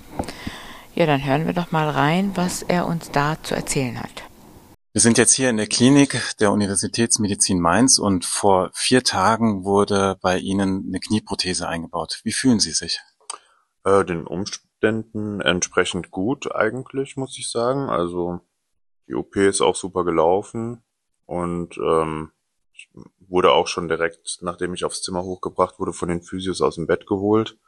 Ja, 0.96 1.06
dann 1.06 1.24
hören 1.24 1.46
wir 1.46 1.54
doch 1.54 1.72
mal 1.72 1.90
rein, 1.90 2.32
was 2.36 2.62
er 2.64 2.86
uns 2.86 3.12
da 3.12 3.38
zu 3.42 3.56
erzählen 3.56 4.00
hat. 4.00 4.24
Wir 4.92 5.02
sind 5.02 5.20
jetzt 5.20 5.34
hier 5.34 5.52
in 5.52 5.58
der 5.58 5.68
Klinik 5.68 6.20
der 6.40 6.52
Universitätsmedizin 6.52 7.60
Mainz 7.60 8.00
und 8.00 8.26
vor 8.26 8.72
vier 8.74 9.04
Tagen 9.04 9.64
wurde 9.64 10.18
bei 10.20 10.40
Ihnen 10.40 10.88
eine 10.88 11.00
Knieprothese 11.00 11.68
eingebaut. 11.68 12.22
Wie 12.24 12.32
fühlen 12.32 12.60
Sie 12.60 12.72
sich? 12.72 13.00
Äh, 13.84 14.04
den 14.04 14.26
Umständen 14.26 15.42
entsprechend 15.42 16.10
gut 16.10 16.56
eigentlich, 16.56 17.18
muss 17.18 17.38
ich 17.38 17.52
sagen. 17.52 17.88
Also 17.88 18.42
die 19.08 19.14
OP 19.14 19.36
ist 19.36 19.62
auch 19.62 19.76
super 19.76 20.04
gelaufen 20.04 20.82
und 21.28 21.78
ähm, 21.78 22.32
Ich 22.74 22.90
wurde 23.20 23.52
auch 23.52 23.68
schon 23.68 23.90
direkt, 23.90 24.40
nachdem 24.42 24.74
ich 24.74 24.86
aufs 24.86 25.04
Zimmer 25.04 25.22
hochgebracht 25.22 25.78
wurde, 25.78 25.94
von 25.94 26.10
den 26.10 26.24
Physios 26.24 26.62
aus 26.62 26.76
dem 26.76 26.88
Bett 26.88 27.06
geholt. 27.06 27.60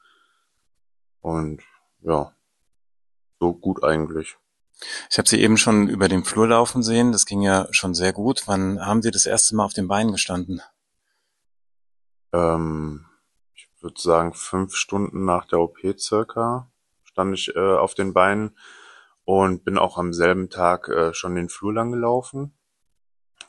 Und 1.22 1.62
ja, 2.02 2.36
so 3.40 3.54
gut 3.54 3.84
eigentlich. 3.84 4.38
Ich 5.10 5.18
habe 5.18 5.30
Sie 5.30 5.42
eben 5.42 5.58
schon 5.58 5.88
über 5.88 6.08
den 6.08 6.24
Flur 6.24 6.48
laufen 6.48 6.84
sehen. 6.84 7.12
Das 7.12 7.26
ging 7.26 7.42
ja 7.42 7.68
schon 7.72 7.94
sehr 7.94 8.14
gut. 8.14 8.44
Wann 8.48 8.86
haben 8.86 9.02
Sie 9.02 9.12
das 9.12 9.26
erste 9.26 9.56
Mal 9.56 9.66
auf 9.66 9.74
den 9.74 9.88
Beinen 9.88 10.12
gestanden? 10.12 10.62
Ähm, 12.34 13.06
ich 13.54 13.68
würde 13.82 14.00
sagen, 14.00 14.34
fünf 14.34 14.76
Stunden 14.76 15.26
nach 15.26 15.46
der 15.46 15.60
OP 15.60 15.78
circa 15.98 16.72
stand 17.04 17.34
ich 17.34 17.56
äh, 17.56 17.60
auf 17.60 17.94
den 17.94 18.14
Beinen 18.14 18.58
und 19.26 19.64
bin 19.64 19.78
auch 19.78 19.98
am 19.98 20.14
selben 20.14 20.50
Tag 20.50 20.88
äh, 20.88 21.14
schon 21.14 21.36
den 21.36 21.50
Flur 21.50 21.74
lang 21.74 21.92
gelaufen. 21.92 22.54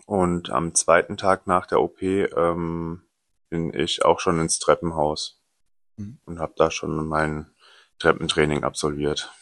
Und 0.07 0.51
am 0.51 0.75
zweiten 0.75 1.17
Tag 1.17 1.47
nach 1.47 1.67
der 1.67 1.81
OP 1.81 2.03
ähm, 2.03 3.03
bin 3.49 3.73
ich 3.73 4.05
auch 4.05 4.21
schon 4.21 4.41
ins 4.41 4.59
Treppenhaus 4.59 5.41
mhm. 5.97 6.19
und 6.25 6.39
habe 6.39 6.55
da 6.57 6.71
schon 6.71 7.07
mein 7.07 7.51
Treppentraining 7.99 8.65
absolviert. 8.65 9.33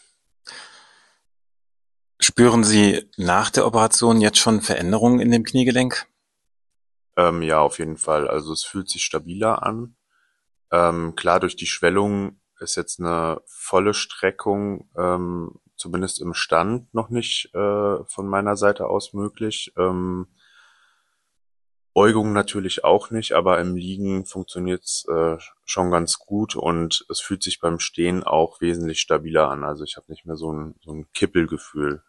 Spüren 2.30 2.62
Sie 2.62 3.10
nach 3.16 3.50
der 3.50 3.66
Operation 3.66 4.20
jetzt 4.20 4.38
schon 4.38 4.60
Veränderungen 4.60 5.18
in 5.18 5.32
dem 5.32 5.42
Kniegelenk? 5.42 6.06
Ähm, 7.16 7.42
ja, 7.42 7.58
auf 7.58 7.80
jeden 7.80 7.96
Fall. 7.96 8.28
Also 8.28 8.52
es 8.52 8.62
fühlt 8.62 8.88
sich 8.88 9.02
stabiler 9.02 9.64
an. 9.64 9.96
Ähm, 10.70 11.16
klar, 11.16 11.40
durch 11.40 11.56
die 11.56 11.66
Schwellung 11.66 12.40
ist 12.60 12.76
jetzt 12.76 13.00
eine 13.00 13.42
volle 13.46 13.94
Streckung, 13.94 14.88
ähm, 14.96 15.58
zumindest 15.76 16.20
im 16.20 16.32
Stand, 16.32 16.94
noch 16.94 17.10
nicht 17.10 17.52
äh, 17.52 18.04
von 18.04 18.28
meiner 18.28 18.54
Seite 18.54 18.86
aus 18.86 19.12
möglich. 19.12 19.72
Ähm, 19.76 20.28
Beugung 21.94 22.32
natürlich 22.32 22.84
auch 22.84 23.10
nicht, 23.10 23.32
aber 23.32 23.58
im 23.58 23.74
Liegen 23.74 24.24
funktioniert's 24.24 25.04
äh, 25.08 25.36
schon 25.64 25.90
ganz 25.90 26.20
gut 26.20 26.54
und 26.54 27.04
es 27.08 27.18
fühlt 27.18 27.42
sich 27.42 27.58
beim 27.58 27.80
Stehen 27.80 28.22
auch 28.22 28.60
wesentlich 28.60 29.00
stabiler 29.00 29.50
an. 29.50 29.64
Also 29.64 29.82
ich 29.82 29.96
habe 29.96 30.12
nicht 30.12 30.26
mehr 30.26 30.36
so 30.36 30.52
ein, 30.52 30.76
so 30.80 30.92
ein 30.92 31.10
Kippelgefühl. 31.12 32.04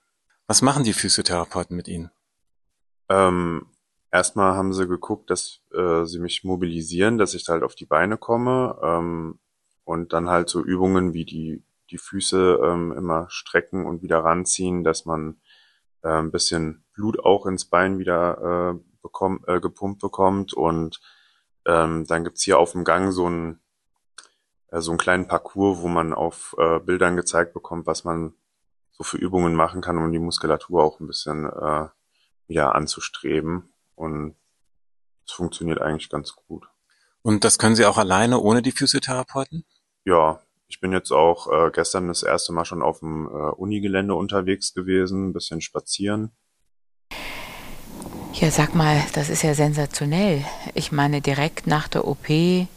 Was 0.51 0.61
machen 0.61 0.83
die 0.83 0.91
Physiotherapeuten 0.91 1.77
mit 1.77 1.87
Ihnen? 1.87 2.11
Ähm, 3.07 3.67
erstmal 4.11 4.55
haben 4.55 4.73
sie 4.73 4.85
geguckt, 4.85 5.29
dass 5.29 5.61
äh, 5.73 6.03
sie 6.03 6.19
mich 6.19 6.43
mobilisieren, 6.43 7.17
dass 7.17 7.35
ich 7.35 7.47
halt 7.47 7.63
auf 7.63 7.73
die 7.73 7.85
Beine 7.85 8.17
komme 8.17 8.77
ähm, 8.83 9.39
und 9.85 10.11
dann 10.11 10.27
halt 10.27 10.49
so 10.49 10.61
Übungen 10.61 11.13
wie 11.13 11.23
die 11.23 11.63
die 11.89 11.97
Füße 11.97 12.59
ähm, 12.65 12.91
immer 12.91 13.27
strecken 13.29 13.85
und 13.85 14.01
wieder 14.01 14.25
ranziehen, 14.25 14.83
dass 14.83 15.05
man 15.05 15.39
äh, 16.03 16.09
ein 16.09 16.31
bisschen 16.31 16.83
Blut 16.91 17.21
auch 17.21 17.45
ins 17.45 17.63
Bein 17.63 17.97
wieder 17.97 18.73
äh, 18.75 18.79
bekommt, 19.01 19.47
äh, 19.47 19.61
gepumpt 19.61 20.01
bekommt 20.01 20.51
und 20.51 20.99
ähm, 21.65 22.03
dann 22.07 22.25
gibt's 22.25 22.43
hier 22.43 22.59
auf 22.59 22.73
dem 22.73 22.83
Gang 22.83 23.13
so 23.13 23.25
einen 23.25 23.61
äh, 24.67 24.81
so 24.81 24.91
einen 24.91 24.97
kleinen 24.97 25.29
Parcours, 25.29 25.81
wo 25.81 25.87
man 25.87 26.11
auf 26.11 26.57
äh, 26.57 26.81
Bildern 26.81 27.15
gezeigt 27.15 27.53
bekommt, 27.53 27.87
was 27.87 28.03
man 28.03 28.33
so 29.01 29.03
für 29.03 29.17
Übungen 29.17 29.55
machen 29.55 29.81
kann, 29.81 29.97
um 29.97 30.11
die 30.11 30.19
Muskulatur 30.19 30.83
auch 30.83 30.99
ein 30.99 31.07
bisschen 31.07 31.45
äh, 31.45 31.87
wieder 32.47 32.75
anzustreben. 32.75 33.73
Und 33.95 34.35
es 35.25 35.33
funktioniert 35.33 35.81
eigentlich 35.81 36.09
ganz 36.09 36.35
gut. 36.35 36.67
Und 37.23 37.43
das 37.43 37.57
können 37.57 37.75
Sie 37.75 37.85
auch 37.85 37.97
alleine 37.97 38.39
ohne 38.39 38.61
die 38.61 38.71
Physiotherapeuten? 38.71 39.65
Ja, 40.05 40.41
ich 40.67 40.79
bin 40.79 40.91
jetzt 40.91 41.11
auch 41.11 41.47
äh, 41.51 41.71
gestern 41.71 42.07
das 42.07 42.23
erste 42.23 42.53
Mal 42.53 42.65
schon 42.65 42.81
auf 42.81 42.99
dem 42.99 43.27
äh, 43.27 43.29
Unigelände 43.29 44.15
unterwegs 44.15 44.73
gewesen, 44.73 45.29
ein 45.29 45.33
bisschen 45.33 45.61
spazieren. 45.61 46.31
Ja, 48.33 48.49
sag 48.49 48.73
mal, 48.73 49.03
das 49.13 49.29
ist 49.29 49.43
ja 49.43 49.53
sensationell. 49.53 50.45
Ich 50.73 50.91
meine, 50.91 51.21
direkt 51.21 51.67
nach 51.67 51.87
der 51.87 52.07
OP, 52.07 52.29
äh, 52.29 52.67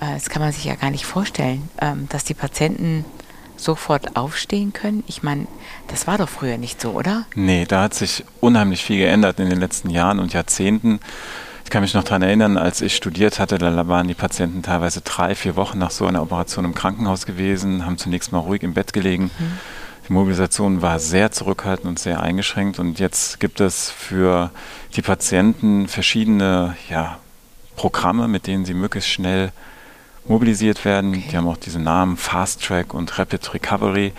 das 0.00 0.28
kann 0.28 0.42
man 0.42 0.52
sich 0.52 0.64
ja 0.64 0.74
gar 0.74 0.90
nicht 0.90 1.06
vorstellen, 1.06 1.68
ähm, 1.80 2.08
dass 2.08 2.24
die 2.24 2.34
Patienten 2.34 3.04
sofort 3.56 4.16
aufstehen 4.16 4.72
können? 4.72 5.04
Ich 5.06 5.22
meine, 5.22 5.46
das 5.88 6.06
war 6.06 6.18
doch 6.18 6.28
früher 6.28 6.58
nicht 6.58 6.80
so, 6.80 6.90
oder? 6.90 7.26
Nee, 7.34 7.64
da 7.66 7.82
hat 7.82 7.94
sich 7.94 8.24
unheimlich 8.40 8.84
viel 8.84 8.98
geändert 8.98 9.40
in 9.40 9.50
den 9.50 9.60
letzten 9.60 9.90
Jahren 9.90 10.18
und 10.18 10.32
Jahrzehnten. 10.32 11.00
Ich 11.64 11.70
kann 11.70 11.82
mich 11.82 11.94
noch 11.94 12.04
daran 12.04 12.22
erinnern, 12.22 12.58
als 12.58 12.80
ich 12.80 12.94
studiert 12.94 13.40
hatte, 13.40 13.58
da 13.58 13.88
waren 13.88 14.06
die 14.06 14.14
Patienten 14.14 14.62
teilweise 14.62 15.00
drei, 15.00 15.34
vier 15.34 15.56
Wochen 15.56 15.78
nach 15.78 15.90
so 15.90 16.06
einer 16.06 16.22
Operation 16.22 16.64
im 16.64 16.74
Krankenhaus 16.74 17.26
gewesen, 17.26 17.84
haben 17.84 17.98
zunächst 17.98 18.30
mal 18.30 18.38
ruhig 18.38 18.62
im 18.62 18.72
Bett 18.72 18.92
gelegen. 18.92 19.32
Mhm. 19.36 19.58
Die 20.08 20.12
Mobilisation 20.12 20.82
war 20.82 21.00
sehr 21.00 21.32
zurückhaltend 21.32 21.88
und 21.88 21.98
sehr 21.98 22.22
eingeschränkt 22.22 22.78
und 22.78 23.00
jetzt 23.00 23.40
gibt 23.40 23.60
es 23.60 23.90
für 23.90 24.52
die 24.94 25.02
Patienten 25.02 25.88
verschiedene 25.88 26.76
ja, 26.88 27.18
Programme, 27.74 28.28
mit 28.28 28.46
denen 28.46 28.64
sie 28.64 28.74
möglichst 28.74 29.10
schnell 29.10 29.50
mobilisiert 30.28 30.84
werden. 30.84 31.10
Okay. 31.10 31.24
Die 31.30 31.36
haben 31.36 31.48
auch 31.48 31.56
diese 31.56 31.78
Namen 31.78 32.16
Fast 32.16 32.64
Track 32.64 32.94
und 32.94 33.18
Rapid 33.18 33.54
Recovery. 33.54 34.12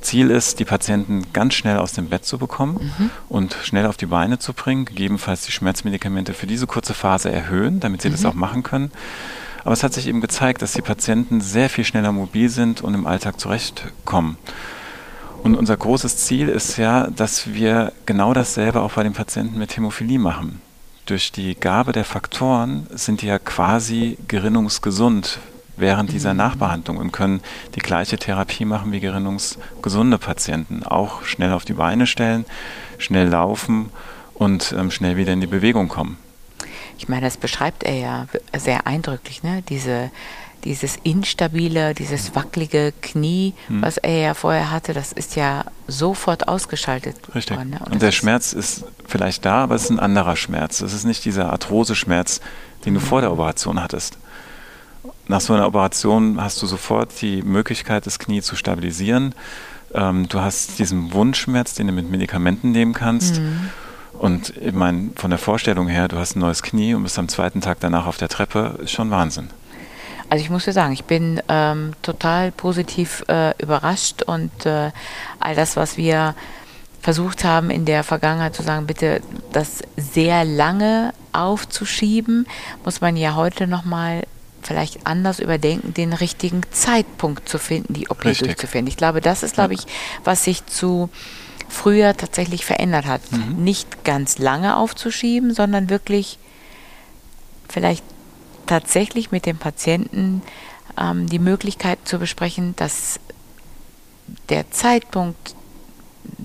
Ziel 0.00 0.30
ist, 0.30 0.60
die 0.60 0.64
Patienten 0.64 1.32
ganz 1.32 1.54
schnell 1.54 1.78
aus 1.78 1.92
dem 1.92 2.08
Bett 2.08 2.24
zu 2.24 2.38
bekommen 2.38 2.92
mhm. 2.98 3.10
und 3.28 3.56
schnell 3.62 3.86
auf 3.86 3.96
die 3.96 4.06
Beine 4.06 4.38
zu 4.38 4.52
bringen, 4.52 4.84
gegebenenfalls 4.84 5.46
die 5.46 5.52
Schmerzmedikamente 5.52 6.34
für 6.34 6.46
diese 6.46 6.66
kurze 6.66 6.94
Phase 6.94 7.32
erhöhen, 7.32 7.80
damit 7.80 8.02
sie 8.02 8.08
mhm. 8.08 8.12
das 8.12 8.24
auch 8.26 8.34
machen 8.34 8.62
können. 8.62 8.92
Aber 9.64 9.72
es 9.72 9.82
hat 9.82 9.94
sich 9.94 10.06
eben 10.06 10.20
gezeigt, 10.20 10.60
dass 10.60 10.74
die 10.74 10.82
Patienten 10.82 11.40
sehr 11.40 11.70
viel 11.70 11.84
schneller 11.84 12.12
mobil 12.12 12.50
sind 12.50 12.82
und 12.82 12.92
im 12.92 13.06
Alltag 13.06 13.40
zurechtkommen. 13.40 14.36
Und 15.42 15.56
unser 15.56 15.76
großes 15.76 16.18
Ziel 16.18 16.48
ist 16.48 16.76
ja, 16.76 17.08
dass 17.08 17.54
wir 17.54 17.92
genau 18.04 18.34
dasselbe 18.34 18.82
auch 18.82 18.92
bei 18.92 19.02
den 19.02 19.14
Patienten 19.14 19.58
mit 19.58 19.74
Hämophilie 19.74 20.18
machen 20.18 20.60
durch 21.06 21.32
die 21.32 21.54
Gabe 21.54 21.92
der 21.92 22.04
Faktoren 22.04 22.86
sind 22.90 23.22
die 23.22 23.26
ja 23.26 23.38
quasi 23.38 24.18
gerinnungsgesund 24.28 25.38
während 25.76 26.12
dieser 26.12 26.32
mhm. 26.32 26.38
Nachbehandlung 26.38 26.96
und 26.96 27.12
können 27.12 27.40
die 27.74 27.80
gleiche 27.80 28.16
Therapie 28.16 28.64
machen 28.64 28.92
wie 28.92 29.00
gerinnungsgesunde 29.00 30.18
Patienten. 30.18 30.84
Auch 30.84 31.24
schnell 31.24 31.52
auf 31.52 31.64
die 31.64 31.74
Beine 31.74 32.06
stellen, 32.06 32.44
schnell 32.98 33.28
laufen 33.28 33.90
und 34.34 34.74
ähm, 34.78 34.90
schnell 34.90 35.16
wieder 35.16 35.32
in 35.32 35.40
die 35.40 35.46
Bewegung 35.46 35.88
kommen. 35.88 36.18
Ich 36.96 37.08
meine, 37.08 37.26
das 37.26 37.36
beschreibt 37.36 37.82
er 37.82 37.94
ja 37.94 38.26
sehr 38.56 38.86
eindrücklich, 38.86 39.42
ne? 39.42 39.62
diese 39.68 40.10
dieses 40.64 40.96
instabile, 41.02 41.94
dieses 41.94 42.34
wackelige 42.34 42.92
Knie, 43.02 43.54
hm. 43.68 43.82
was 43.82 43.98
er 43.98 44.18
ja 44.18 44.34
vorher 44.34 44.70
hatte, 44.70 44.94
das 44.94 45.12
ist 45.12 45.36
ja 45.36 45.64
sofort 45.86 46.48
ausgeschaltet 46.48 47.16
Richtig. 47.34 47.56
worden. 47.56 47.70
Ne? 47.70 47.80
Und, 47.84 47.92
Und 47.92 48.02
der 48.02 48.12
Schmerz 48.12 48.52
ist 48.52 48.84
vielleicht 49.06 49.44
da, 49.44 49.64
aber 49.64 49.74
es 49.74 49.84
ist 49.84 49.90
ein 49.90 50.00
anderer 50.00 50.36
Schmerz. 50.36 50.80
Es 50.80 50.94
ist 50.94 51.04
nicht 51.04 51.24
dieser 51.24 51.52
Arthrose-Schmerz, 51.52 52.40
den 52.84 52.94
du 52.94 53.00
vor 53.00 53.20
der 53.20 53.32
Operation 53.32 53.82
hattest. 53.82 54.18
Nach 55.26 55.40
so 55.40 55.54
einer 55.54 55.66
Operation 55.66 56.40
hast 56.40 56.60
du 56.60 56.66
sofort 56.66 57.10
die 57.20 57.42
Möglichkeit, 57.42 58.06
das 58.06 58.18
Knie 58.18 58.42
zu 58.42 58.56
stabilisieren. 58.56 59.34
Ähm, 59.94 60.28
du 60.28 60.40
hast 60.40 60.78
diesen 60.78 61.12
Wundschmerz, 61.12 61.74
den 61.74 61.86
du 61.86 61.92
mit 61.92 62.10
Medikamenten 62.10 62.72
nehmen 62.72 62.92
kannst. 62.92 63.40
Mhm. 63.40 63.70
Und 64.18 64.56
ich 64.56 64.72
meine, 64.72 65.10
von 65.16 65.30
der 65.30 65.38
Vorstellung 65.38 65.88
her, 65.88 66.08
du 66.08 66.16
hast 66.18 66.36
ein 66.36 66.40
neues 66.40 66.62
Knie 66.62 66.94
und 66.94 67.02
bist 67.02 67.18
am 67.18 67.28
zweiten 67.28 67.60
Tag 67.60 67.80
danach 67.80 68.06
auf 68.06 68.16
der 68.16 68.28
Treppe, 68.28 68.78
ist 68.82 68.92
schon 68.92 69.10
Wahnsinn. 69.10 69.50
Also 70.30 70.42
ich 70.42 70.50
muss 70.50 70.64
dir 70.64 70.72
sagen, 70.72 70.92
ich 70.92 71.04
bin 71.04 71.40
ähm, 71.48 71.92
total 72.02 72.50
positiv 72.52 73.24
äh, 73.28 73.52
überrascht 73.62 74.22
und 74.22 74.66
äh, 74.66 74.90
all 75.38 75.54
das, 75.54 75.76
was 75.76 75.96
wir 75.96 76.34
versucht 77.00 77.44
haben 77.44 77.68
in 77.70 77.84
der 77.84 78.02
Vergangenheit 78.02 78.54
zu 78.54 78.62
sagen, 78.62 78.86
bitte 78.86 79.20
das 79.52 79.82
sehr 79.96 80.44
lange 80.44 81.12
aufzuschieben, 81.32 82.46
muss 82.84 83.02
man 83.02 83.16
ja 83.16 83.34
heute 83.34 83.66
nochmal 83.66 84.22
vielleicht 84.62 85.06
anders 85.06 85.38
überdenken, 85.38 85.92
den 85.92 86.14
richtigen 86.14 86.62
Zeitpunkt 86.70 87.46
zu 87.46 87.58
finden, 87.58 87.92
die 87.92 88.08
OP 88.08 88.24
Richtig. 88.24 88.48
durchzuführen. 88.48 88.86
Ich 88.86 88.96
glaube, 88.96 89.20
das 89.20 89.42
ist, 89.42 89.54
glaube 89.54 89.74
ich, 89.74 89.80
was 90.24 90.44
sich 90.44 90.64
zu 90.64 91.10
früher 91.68 92.16
tatsächlich 92.16 92.64
verändert 92.64 93.04
hat. 93.04 93.20
Mhm. 93.30 93.62
Nicht 93.62 94.04
ganz 94.04 94.38
lange 94.38 94.76
aufzuschieben, 94.76 95.52
sondern 95.52 95.90
wirklich 95.90 96.38
vielleicht 97.68 98.04
tatsächlich 98.66 99.30
mit 99.30 99.46
dem 99.46 99.56
Patienten 99.56 100.42
ähm, 101.00 101.26
die 101.28 101.38
Möglichkeit 101.38 101.98
zu 102.04 102.18
besprechen, 102.18 102.74
dass 102.76 103.20
der 104.48 104.70
Zeitpunkt, 104.70 105.54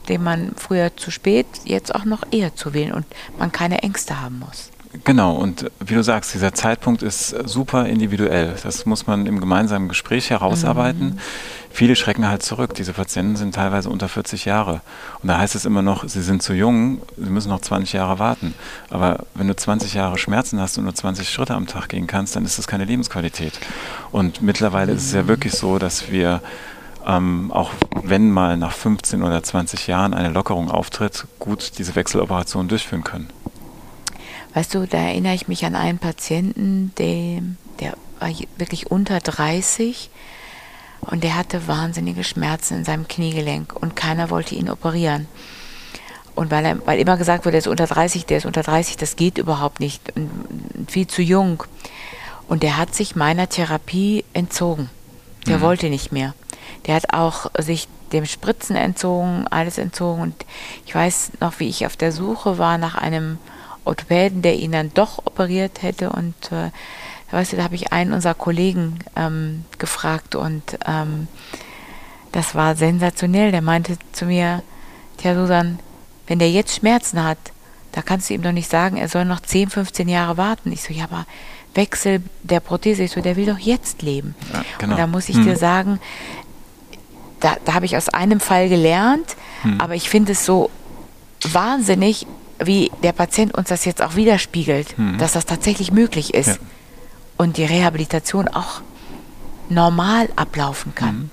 den 0.07 0.23
man 0.23 0.53
früher 0.55 0.95
zu 0.95 1.11
spät, 1.11 1.47
jetzt 1.65 1.93
auch 1.93 2.05
noch 2.05 2.23
eher 2.31 2.55
zu 2.55 2.73
wählen 2.73 2.93
und 2.93 3.05
man 3.37 3.51
keine 3.51 3.83
Ängste 3.83 4.21
haben 4.21 4.39
muss. 4.39 4.71
Genau, 5.03 5.35
und 5.35 5.69
wie 5.79 5.93
du 5.93 6.03
sagst, 6.03 6.33
dieser 6.33 6.53
Zeitpunkt 6.53 7.03
ist 7.03 7.29
super 7.47 7.85
individuell. 7.85 8.55
Das 8.63 8.87
muss 8.87 9.05
man 9.05 9.27
im 9.27 9.39
gemeinsamen 9.39 9.87
Gespräch 9.87 10.31
herausarbeiten. 10.31 11.09
Mhm. 11.09 11.19
Viele 11.71 11.95
schrecken 11.95 12.27
halt 12.27 12.43
zurück. 12.43 12.73
Diese 12.73 12.93
Patienten 12.93 13.35
sind 13.35 13.55
teilweise 13.55 13.89
unter 13.89 14.09
40 14.09 14.45
Jahre. 14.45 14.81
Und 15.21 15.29
da 15.29 15.37
heißt 15.37 15.55
es 15.55 15.65
immer 15.65 15.81
noch, 15.81 16.07
sie 16.07 16.21
sind 16.21 16.41
zu 16.41 16.53
jung, 16.53 17.01
sie 17.17 17.29
müssen 17.29 17.49
noch 17.49 17.61
20 17.61 17.93
Jahre 17.93 18.19
warten. 18.19 18.53
Aber 18.89 19.25
wenn 19.35 19.47
du 19.47 19.55
20 19.55 19.93
Jahre 19.93 20.17
Schmerzen 20.17 20.59
hast 20.59 20.77
und 20.77 20.85
nur 20.85 20.95
20 20.95 21.29
Schritte 21.29 21.53
am 21.53 21.67
Tag 21.67 21.89
gehen 21.89 22.07
kannst, 22.07 22.35
dann 22.35 22.43
ist 22.43 22.57
das 22.57 22.67
keine 22.67 22.85
Lebensqualität. 22.85 23.53
Und 24.11 24.41
mittlerweile 24.41 24.91
ist 24.93 25.05
es 25.05 25.13
ja 25.13 25.27
wirklich 25.27 25.53
so, 25.53 25.79
dass 25.79 26.11
wir 26.11 26.41
ähm, 27.05 27.51
auch 27.51 27.71
wenn 28.03 28.29
mal 28.31 28.57
nach 28.57 28.73
15 28.73 29.23
oder 29.23 29.41
20 29.41 29.87
Jahren 29.87 30.13
eine 30.13 30.29
Lockerung 30.29 30.69
auftritt, 30.69 31.25
gut 31.39 31.73
diese 31.77 31.95
Wechseloperation 31.95 32.67
durchführen 32.67 33.03
können. 33.03 33.29
Weißt 34.53 34.73
du, 34.73 34.85
da 34.87 34.97
erinnere 34.97 35.35
ich 35.35 35.47
mich 35.47 35.65
an 35.65 35.75
einen 35.75 35.99
Patienten, 35.99 36.91
der, 36.97 37.41
der 37.79 37.93
war 38.19 38.29
wirklich 38.57 38.91
unter 38.91 39.19
30 39.19 40.09
und 41.01 41.23
der 41.23 41.35
hatte 41.35 41.67
wahnsinnige 41.67 42.23
Schmerzen 42.23 42.79
in 42.79 42.85
seinem 42.85 43.07
Kniegelenk 43.07 43.73
und 43.75 43.95
keiner 43.95 44.29
wollte 44.29 44.55
ihn 44.55 44.69
operieren. 44.69 45.27
Und 46.35 46.51
weil, 46.51 46.65
er, 46.65 46.87
weil 46.87 46.99
immer 46.99 47.17
gesagt 47.17 47.43
wurde, 47.45 47.53
der 47.53 47.59
ist 47.59 47.67
unter 47.67 47.85
30, 47.85 48.25
der 48.25 48.37
ist 48.37 48.45
unter 48.45 48.63
30, 48.63 48.97
das 48.97 49.15
geht 49.15 49.37
überhaupt 49.37 49.79
nicht, 49.79 50.01
viel 50.87 51.07
zu 51.07 51.21
jung. 51.21 51.63
Und 52.47 52.63
der 52.63 52.77
hat 52.77 52.95
sich 52.95 53.15
meiner 53.15 53.49
Therapie 53.49 54.23
entzogen. 54.33 54.89
Der 55.47 55.57
mhm. 55.57 55.61
wollte 55.61 55.89
nicht 55.89 56.11
mehr. 56.11 56.33
Der 56.87 56.95
hat 56.95 57.13
auch 57.13 57.51
sich 57.59 57.87
dem 58.13 58.25
Spritzen 58.25 58.75
entzogen, 58.75 59.47
alles 59.49 59.77
entzogen. 59.77 60.21
Und 60.21 60.45
ich 60.85 60.95
weiß 60.95 61.33
noch, 61.41 61.59
wie 61.59 61.67
ich 61.67 61.85
auf 61.85 61.97
der 61.97 62.11
Suche 62.11 62.57
war 62.57 62.77
nach 62.77 62.95
einem 62.95 63.37
Orthopäden, 63.85 64.41
der 64.41 64.55
ihn 64.55 64.71
dann 64.71 64.91
doch 64.93 65.19
operiert 65.25 65.81
hätte. 65.81 66.09
Und 66.09 66.51
äh, 66.51 66.71
weißt 67.31 67.53
du, 67.53 67.57
da 67.57 67.63
habe 67.63 67.75
ich 67.75 67.91
einen 67.91 68.13
unserer 68.13 68.33
Kollegen 68.33 68.99
ähm, 69.15 69.65
gefragt 69.77 70.35
und 70.35 70.77
ähm, 70.85 71.27
das 72.31 72.55
war 72.55 72.75
sensationell. 72.75 73.51
Der 73.51 73.61
meinte 73.61 73.97
zu 74.11 74.25
mir, 74.25 74.63
Tja, 75.19 75.35
Susan, 75.35 75.79
wenn 76.27 76.39
der 76.39 76.49
jetzt 76.49 76.75
Schmerzen 76.77 77.23
hat, 77.23 77.37
da 77.91 78.01
kannst 78.01 78.29
du 78.29 78.33
ihm 78.33 78.41
doch 78.41 78.51
nicht 78.51 78.69
sagen, 78.69 78.97
er 78.97 79.09
soll 79.09 79.25
noch 79.25 79.41
10, 79.41 79.69
15 79.69 80.07
Jahre 80.07 80.37
warten. 80.37 80.71
Ich 80.71 80.83
so, 80.83 80.93
ja, 80.93 81.03
aber 81.05 81.25
Wechsel 81.73 82.21
der 82.43 82.61
Prothese, 82.61 83.03
ich 83.03 83.11
so, 83.11 83.21
der 83.21 83.35
will 83.35 83.45
doch 83.45 83.59
jetzt 83.59 84.01
leben. 84.01 84.35
Ja, 84.53 84.63
genau. 84.77 84.93
Und 84.93 84.99
da 84.99 85.07
muss 85.07 85.27
ich 85.27 85.35
hm. 85.35 85.43
dir 85.43 85.57
sagen, 85.57 85.99
da, 87.41 87.57
da 87.65 87.73
habe 87.73 87.85
ich 87.85 87.97
aus 87.97 88.09
einem 88.09 88.39
Fall 88.39 88.69
gelernt, 88.69 89.35
hm. 89.63 89.81
aber 89.81 89.95
ich 89.95 90.09
finde 90.09 90.31
es 90.31 90.45
so 90.45 90.69
wahnsinnig, 91.51 92.25
wie 92.63 92.91
der 93.03 93.11
Patient 93.11 93.53
uns 93.55 93.69
das 93.69 93.85
jetzt 93.85 94.01
auch 94.01 94.15
widerspiegelt, 94.15 94.97
hm. 94.97 95.17
dass 95.17 95.33
das 95.33 95.45
tatsächlich 95.45 95.91
möglich 95.91 96.33
ist. 96.33 96.47
Ja. 96.47 96.57
Und 97.39 97.55
die 97.55 97.63
Rehabilitation 97.63 98.49
auch 98.49 98.81
normal 99.69 100.27
ablaufen 100.35 100.93
kann. 100.93 101.09
Hm. 101.09 101.31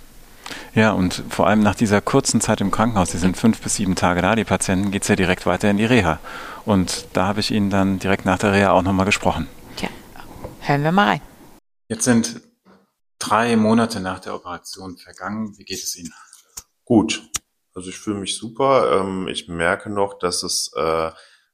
Ja, 0.72 0.92
und 0.92 1.24
vor 1.30 1.48
allem 1.48 1.60
nach 1.60 1.74
dieser 1.74 2.00
kurzen 2.00 2.40
Zeit 2.40 2.60
im 2.60 2.70
Krankenhaus, 2.70 3.10
die 3.10 3.16
sind 3.16 3.36
fünf 3.36 3.60
bis 3.60 3.74
sieben 3.74 3.96
Tage 3.96 4.22
da, 4.22 4.36
die 4.36 4.44
Patienten, 4.44 4.92
geht 4.92 5.02
es 5.02 5.08
ja 5.08 5.16
direkt 5.16 5.46
weiter 5.46 5.68
in 5.68 5.78
die 5.78 5.84
Reha. 5.84 6.20
Und 6.64 7.08
da 7.12 7.26
habe 7.26 7.40
ich 7.40 7.50
Ihnen 7.50 7.70
dann 7.70 7.98
direkt 7.98 8.24
nach 8.24 8.38
der 8.38 8.52
Reha 8.52 8.70
auch 8.70 8.82
nochmal 8.82 9.04
gesprochen. 9.04 9.48
Tja, 9.74 9.88
hören 10.60 10.84
wir 10.84 10.92
mal 10.92 11.06
rein. 11.08 11.20
Jetzt 11.88 12.04
sind 12.04 12.40
drei 13.18 13.56
Monate 13.56 13.98
nach 13.98 14.20
der 14.20 14.36
Operation 14.36 14.98
vergangen. 14.98 15.58
Wie 15.58 15.64
geht 15.64 15.82
es 15.82 15.96
Ihnen? 15.96 16.14
Gut. 16.84 17.28
Also 17.74 17.90
ich 17.90 17.98
fühle 17.98 18.20
mich 18.20 18.38
super. 18.38 19.00
Ähm, 19.00 19.26
ich 19.26 19.48
merke 19.48 19.90
noch, 19.90 20.20
dass 20.20 20.44
es 20.44 20.70
äh, 20.76 21.10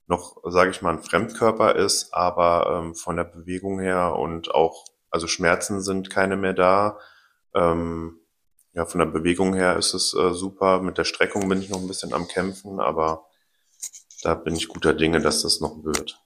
noch, 0.07 0.37
sage 0.45 0.71
ich 0.71 0.83
mal, 0.83 0.95
ein 0.95 1.03
Fremdkörper 1.03 1.77
ist, 1.77 2.13
aber 2.13 2.83
ähm, 2.83 2.95
von 2.95 3.17
der 3.17 3.25
Bewegung 3.25 3.81
her 3.81 4.17
und 4.17 4.55
auch, 4.55 4.85
also 5.11 5.27
Schmerzen 5.27 5.81
sind 5.81 6.11
keine 6.11 6.37
mehr 6.37 6.53
da. 6.53 6.99
Ähm, 7.55 8.19
ja, 8.73 8.87
von 8.87 9.01
der 9.01 9.07
Bewegung 9.07 9.55
her 9.55 9.77
ist 9.77 9.95
es 9.95 10.15
äh, 10.15 10.33
super. 10.33 10.81
Mit 10.81 10.99
der 10.99 11.05
Streckung 11.05 11.49
bin 11.49 11.61
ich 11.61 11.69
noch 11.69 11.81
ein 11.81 11.89
bisschen 11.89 12.15
am 12.15 12.27
Kämpfen, 12.27 12.81
aber 12.81 13.27
da 14.23 14.35
bin 14.35 14.55
ich 14.57 14.69
guter 14.69 14.95
Dinge, 14.95 15.21
dass 15.21 15.43
das 15.43 15.61
noch 15.61 15.85
wird. 15.85 16.21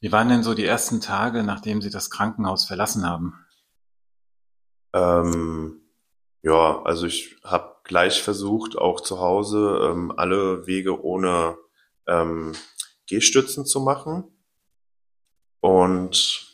Wie 0.00 0.12
waren 0.12 0.28
denn 0.28 0.42
so 0.42 0.54
die 0.54 0.66
ersten 0.66 1.00
Tage, 1.00 1.42
nachdem 1.42 1.80
Sie 1.82 1.90
das 1.90 2.10
Krankenhaus 2.10 2.66
verlassen 2.66 3.08
haben? 3.08 3.34
Ähm, 4.92 5.80
ja, 6.42 6.82
also 6.82 7.06
ich 7.06 7.36
habe 7.42 7.76
gleich 7.84 8.22
versucht, 8.22 8.76
auch 8.76 9.00
zu 9.00 9.20
Hause 9.20 9.80
ähm, 9.90 10.12
alle 10.16 10.66
Wege 10.66 11.02
ohne 11.02 11.56
ähm, 12.06 12.52
Gehstützen 13.06 13.66
zu 13.66 13.80
machen. 13.80 14.24
Und 15.60 16.46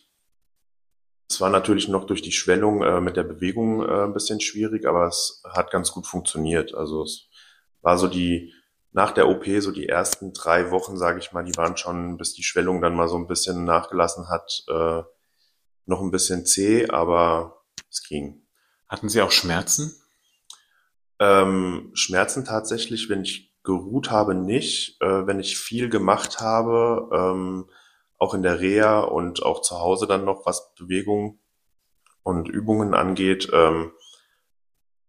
es 1.29 1.41
war 1.41 1.51
natürlich 1.51 1.89
noch 1.89 2.05
durch 2.05 2.23
die 2.23 2.33
Schwellung 2.33 2.83
äh, 2.83 3.01
mit 3.01 3.17
der 3.17 3.23
Bewegung 3.25 3.83
äh, 3.83 4.05
ein 4.05 4.13
bisschen 4.13 4.41
schwierig, 4.41 4.87
aber 4.87 5.07
es 5.07 5.43
hat 5.49 5.71
ganz 5.71 5.93
gut 5.93 6.07
funktioniert. 6.07 6.75
Also 6.75 7.03
es 7.03 7.29
war 7.81 7.99
so 7.99 8.07
die 8.07 8.53
nach 8.93 9.13
der 9.13 9.29
OP, 9.29 9.47
so 9.61 9.71
die 9.71 9.89
ersten 9.89 10.35
drei 10.35 10.71
Wochen, 10.71 10.99
sage 10.99 11.19
ich 11.19 11.33
mal, 11.33 11.45
die 11.45 11.57
waren 11.57 11.77
schon, 11.79 12.19
bis 12.19 12.35
die 12.35 12.43
Schwellung 12.43 12.83
dann 12.83 12.95
mal 12.95 13.09
so 13.09 13.17
ein 13.17 13.27
bisschen 13.27 13.65
nachgelassen 13.65 14.29
hat, 14.29 14.65
äh, 14.69 15.03
noch 15.87 16.03
ein 16.03 16.11
bisschen 16.11 16.45
zäh, 16.45 16.89
aber 16.91 17.65
es 17.91 18.03
ging. 18.03 18.47
Hatten 18.89 19.09
Sie 19.09 19.23
auch 19.23 19.31
Schmerzen? 19.31 19.97
Ähm, 21.19 21.91
Schmerzen 21.95 22.45
tatsächlich, 22.45 23.09
wenn 23.09 23.23
ich 23.23 23.52
geruht 23.65 24.11
habe, 24.11 24.35
nicht. 24.35 25.01
Äh, 25.01 25.27
wenn 25.27 25.41
ich 25.41 25.59
viel 25.59 25.89
gemacht 25.89 26.41
habe, 26.41 27.09
ähm, 27.13 27.71
auch 28.19 28.35
in 28.35 28.43
der 28.43 28.61
Reha 28.61 29.01
und 29.01 29.43
auch 29.43 29.63
zu 29.63 29.79
Hause 29.79 30.07
dann 30.07 30.25
noch, 30.25 30.47
was 30.47 30.75
Bewegung 30.75 31.41
und 32.23 32.49
Übungen 32.49 32.95
angeht. 32.95 33.51
Ähm, 33.53 33.93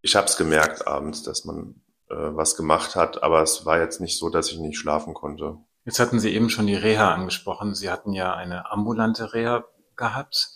ich 0.01 0.15
habe 0.15 0.27
es 0.27 0.37
gemerkt 0.37 0.87
abends, 0.87 1.23
dass 1.23 1.45
man 1.45 1.81
äh, 2.09 2.15
was 2.15 2.55
gemacht 2.55 2.95
hat, 2.95 3.23
aber 3.23 3.41
es 3.41 3.65
war 3.65 3.79
jetzt 3.79 4.01
nicht 4.01 4.17
so, 4.17 4.29
dass 4.29 4.51
ich 4.51 4.59
nicht 4.59 4.77
schlafen 4.77 5.13
konnte. 5.13 5.57
Jetzt 5.85 5.99
hatten 5.99 6.19
Sie 6.19 6.33
eben 6.33 6.49
schon 6.49 6.67
die 6.67 6.75
Reha 6.75 7.13
angesprochen. 7.13 7.75
Sie 7.75 7.89
hatten 7.89 8.13
ja 8.13 8.33
eine 8.33 8.71
ambulante 8.71 9.33
Reha 9.33 9.65
gehabt. 9.95 10.49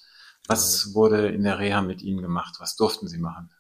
Was 0.47 0.93
wurde 0.93 1.27
in 1.27 1.43
der 1.43 1.59
Reha 1.59 1.81
mit 1.81 2.01
Ihnen 2.01 2.21
gemacht? 2.21 2.55
Was 2.59 2.75
durften 2.75 3.07
Sie 3.07 3.17
machen? 3.17 3.51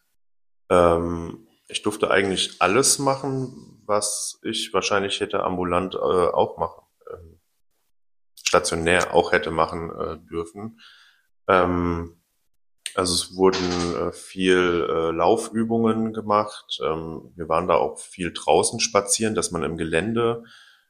Ähm, 0.69 1.47
ich 1.67 1.81
durfte 1.81 2.09
eigentlich 2.09 2.61
alles 2.61 2.99
machen, 2.99 3.76
was 3.87 4.39
ich 4.43 4.73
wahrscheinlich 4.73 5.19
hätte 5.19 5.43
ambulant 5.43 5.95
äh, 5.95 5.97
auch 5.97 6.57
machen, 6.57 6.83
äh, 7.09 7.37
stationär 8.43 9.13
auch 9.13 9.31
hätte 9.31 9.51
machen 9.51 9.91
äh, 9.91 10.17
dürfen. 10.29 10.79
Ähm, 11.47 12.17
also 12.95 13.13
es 13.13 13.35
wurden 13.35 13.95
äh, 13.95 14.11
viel 14.11 14.87
äh, 14.89 15.11
Laufübungen 15.11 16.13
gemacht. 16.13 16.79
Ähm, 16.83 17.31
wir 17.35 17.47
waren 17.47 17.67
da 17.67 17.75
auch 17.75 17.99
viel 17.99 18.33
draußen 18.33 18.79
spazieren, 18.79 19.35
dass 19.35 19.51
man 19.51 19.63
im 19.63 19.77
Gelände 19.77 20.43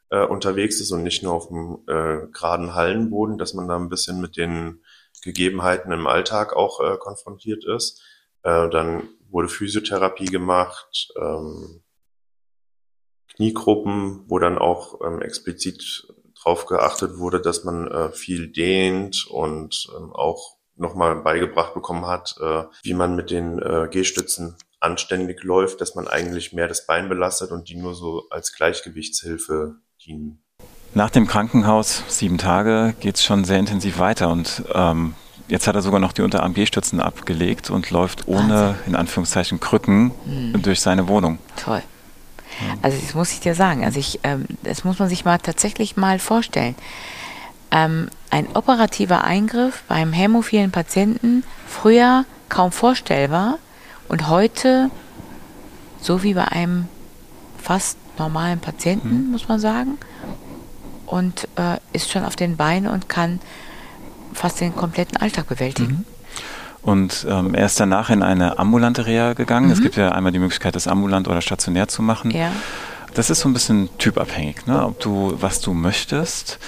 äh, 0.10 0.26
unterwegs 0.26 0.80
ist 0.80 0.92
und 0.92 1.04
nicht 1.04 1.24
nur 1.24 1.34
auf 1.34 1.48
dem 1.50 1.80
äh, 1.88 2.28
geraden 2.32 2.76
Hallenboden, 2.76 3.38
dass 3.38 3.54
man 3.54 3.68
da 3.68 3.76
ein 3.76 3.90
bisschen 3.90 4.22
mit 4.22 4.38
den 4.38 4.84
Gegebenheiten 5.22 5.92
im 5.92 6.08
Alltag 6.08 6.56
auch 6.56 6.80
äh, 6.80 6.98
konfrontiert 6.98 7.66
ist. 7.66 8.02
Äh, 8.44 8.70
dann 8.70 9.10
wurde 9.30 9.50
Physiotherapie 9.50 10.28
gemacht, 10.28 11.10
ähm, 11.20 11.84
Kniegruppen, 13.36 14.24
wo 14.28 14.40
dann 14.40 14.58
auch 14.58 15.00
ähm, 15.06 15.22
explizit 15.22 16.08
drauf 16.42 16.66
geachtet 16.66 17.18
wurde, 17.18 17.42
dass 17.42 17.64
man 17.64 17.88
äh, 17.88 18.12
viel 18.12 18.48
dehnt 18.48 19.28
und 19.30 19.88
ähm, 19.98 20.14
auch 20.14 20.58
nochmal 20.76 21.16
beigebracht 21.18 21.74
bekommen 21.74 22.06
hat, 22.06 22.36
äh, 22.42 22.64
wie 22.84 22.94
man 22.94 23.16
mit 23.16 23.32
den 23.32 23.60
äh, 23.60 23.88
Gehstützen 23.92 24.56
anständig 24.80 25.44
läuft, 25.44 25.82
dass 25.82 25.96
man 25.96 26.08
eigentlich 26.08 26.54
mehr 26.54 26.68
das 26.68 26.86
Bein 26.86 27.10
belastet 27.10 27.52
und 27.52 27.70
die 27.70 27.76
nur 27.76 27.96
so 27.96 28.28
als 28.30 28.54
Gleichgewichtshilfe 28.54 29.76
dienen. 30.06 30.44
Nach 30.94 31.10
dem 31.10 31.28
Krankenhaus, 31.28 32.04
sieben 32.08 32.38
Tage, 32.38 32.96
geht 33.00 33.16
es 33.16 33.24
schon 33.24 33.44
sehr 33.44 33.60
intensiv 33.60 34.00
weiter 34.00 34.30
und 34.30 34.64
ähm, 34.74 35.16
jetzt 35.48 35.68
hat 35.68 35.76
er 35.76 35.82
sogar 35.82 36.00
noch 36.00 36.14
die 36.14 36.22
Unterarm-G-Stützen 36.22 37.02
abgelegt 37.02 37.70
und 37.70 37.90
läuft 37.92 38.28
ohne, 38.28 38.54
Wahnsinn. 38.54 38.84
in 38.88 38.96
Anführungszeichen, 38.96 39.60
Krücken 39.60 40.12
mhm. 40.26 40.62
durch 40.62 40.82
seine 40.82 41.08
Wohnung. 41.08 41.40
Toll. 41.58 41.84
Also 42.82 42.98
das 43.00 43.14
muss 43.14 43.32
ich 43.32 43.40
dir 43.40 43.56
sagen. 43.56 43.84
Also 43.84 44.00
ich, 44.00 44.20
ähm, 44.24 44.46
das 44.64 44.84
muss 44.84 45.00
man 45.00 45.10
sich 45.10 45.26
mal 45.26 45.38
tatsächlich 45.38 45.98
mal 45.98 46.20
vorstellen. 46.20 46.76
Ähm, 47.72 48.10
ein 48.30 48.48
operativer 48.56 49.24
Eingriff 49.24 49.84
beim 49.88 50.14
hämophilen 50.14 50.72
Patienten 50.72 51.44
früher 51.68 52.26
kaum 52.50 52.72
vorstellbar 52.72 53.60
und 54.08 54.30
heute 54.30 54.90
so 56.02 56.24
wie 56.24 56.34
bei 56.34 56.46
einem 56.46 56.88
fast 57.62 57.98
normalen 58.18 58.60
Patienten, 58.60 59.26
mhm. 59.26 59.32
muss 59.32 59.48
man 59.48 59.60
sagen, 59.60 59.98
und 61.06 61.48
äh, 61.56 61.78
ist 61.94 62.12
schon 62.12 62.24
auf 62.24 62.36
den 62.36 62.58
Beinen 62.58 62.90
und 62.90 63.10
kann 63.10 63.40
fast 64.34 64.60
den 64.62 64.76
kompletten 64.76 65.18
Alltag 65.18 65.48
bewältigen. 65.48 66.06
Mhm. 66.08 66.17
Und 66.88 67.28
ähm, 67.30 67.54
er 67.54 67.66
ist 67.66 67.82
danach 67.82 68.10
in 68.10 68.24
eine 68.24 68.60
ambulante 68.60 69.06
Reha 69.06 69.34
gegangen. 69.34 69.66
Mhm. 69.66 69.74
Es 69.74 69.82
gibt 69.82 69.98
ja 69.98 70.14
einmal 70.14 70.32
die 70.32 70.40
Möglichkeit, 70.40 70.74
das 70.74 70.88
ambulant 70.88 71.28
oder 71.28 71.42
stationär 71.42 71.90
zu 71.90 72.02
machen. 72.02 72.32
Ja. 72.32 72.50
Das 73.14 73.30
ist 73.30 73.42
so 73.42 73.50
ein 73.50 73.54
bisschen 73.54 73.90
typabhängig, 73.98 74.68
ne? 74.68 74.86
ob 74.86 74.98
du, 75.02 75.36
was 75.38 75.60
du 75.60 75.74
möchtest. 75.74 76.60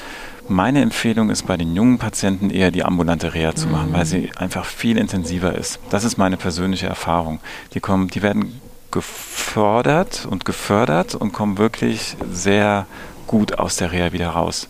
Meine 0.49 0.81
Empfehlung 0.81 1.29
ist 1.29 1.47
bei 1.47 1.55
den 1.55 1.73
jungen 1.73 1.99
Patienten 1.99 2.49
eher 2.49 2.69
die 2.69 2.83
ambulante 2.83 3.33
Reha 3.33 3.55
zu 3.55 3.67
machen, 3.67 3.91
mhm. 3.91 3.93
weil 3.93 4.05
sie 4.05 4.29
einfach 4.35 4.65
viel 4.65 4.97
intensiver 4.97 5.55
ist. 5.55 5.79
Das 5.89 6.03
ist 6.03 6.17
meine 6.17 6.35
persönliche 6.35 6.87
Erfahrung. 6.87 7.39
Die 7.73 7.79
kommen, 7.79 8.09
die 8.09 8.21
werden 8.21 8.59
gefordert 8.91 10.27
und 10.29 10.43
gefördert 10.43 11.15
und 11.15 11.31
kommen 11.31 11.57
wirklich 11.57 12.17
sehr 12.29 12.87
gut 13.25 13.57
aus 13.57 13.77
der 13.77 13.93
Reha 13.93 14.11
wieder 14.11 14.31
raus. 14.31 14.67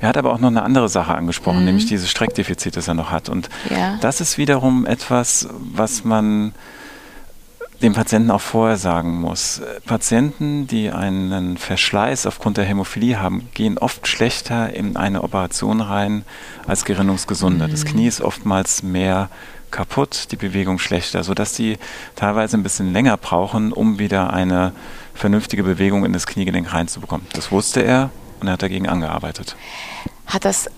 Er 0.00 0.08
hat 0.08 0.16
aber 0.16 0.32
auch 0.32 0.38
noch 0.38 0.48
eine 0.48 0.62
andere 0.62 0.88
Sache 0.88 1.14
angesprochen, 1.14 1.60
mhm. 1.60 1.64
nämlich 1.66 1.86
dieses 1.86 2.10
Streckdefizit, 2.10 2.76
das 2.76 2.88
er 2.88 2.94
noch 2.94 3.10
hat. 3.10 3.28
Und 3.28 3.48
ja. 3.70 3.98
das 4.00 4.20
ist 4.20 4.38
wiederum 4.38 4.86
etwas, 4.86 5.48
was 5.60 6.04
man 6.04 6.52
dem 7.82 7.92
Patienten 7.92 8.30
auch 8.30 8.40
vorher 8.40 8.76
sagen 8.76 9.20
muss. 9.20 9.60
Patienten, 9.84 10.66
die 10.66 10.90
einen 10.90 11.56
Verschleiß 11.58 12.26
aufgrund 12.26 12.56
der 12.56 12.64
Hämophilie 12.64 13.20
haben, 13.20 13.48
gehen 13.52 13.78
oft 13.78 14.06
schlechter 14.06 14.72
in 14.72 14.96
eine 14.96 15.22
Operation 15.22 15.80
rein 15.80 16.24
als 16.66 16.84
Gerinnungsgesunde. 16.84 17.66
Mhm. 17.66 17.70
Das 17.70 17.84
Knie 17.84 18.06
ist 18.06 18.20
oftmals 18.20 18.82
mehr 18.82 19.28
kaputt, 19.70 20.28
die 20.30 20.36
Bewegung 20.36 20.78
schlechter, 20.78 21.24
sodass 21.24 21.56
sie 21.56 21.78
teilweise 22.14 22.56
ein 22.56 22.62
bisschen 22.62 22.92
länger 22.92 23.16
brauchen, 23.16 23.72
um 23.72 23.98
wieder 23.98 24.32
eine 24.32 24.72
vernünftige 25.14 25.64
Bewegung 25.64 26.04
in 26.04 26.12
das 26.12 26.26
Kniegelenk 26.26 26.72
reinzubekommen. 26.72 27.26
Das 27.32 27.50
wusste 27.50 27.80
er 27.80 28.10
und 28.44 28.48
er 28.48 28.52
hat 28.54 28.62
dagegen 28.62 28.88
angearbeitet. 28.88 29.56
Hat 30.26 30.44
das 30.44 30.68